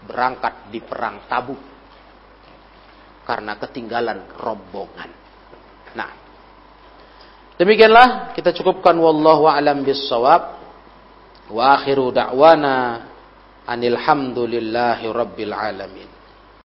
[0.07, 1.59] berangkat di perang Tabuk
[3.27, 5.11] karena ketinggalan rombongan.
[5.97, 6.23] Nah,
[7.53, 10.63] Demikianlah kita cukupkan wallahu a'lam bissawab.
[11.53, 13.12] Wa akhiru da'wana
[13.67, 16.12] anil hamdulillahi rabbil alamin.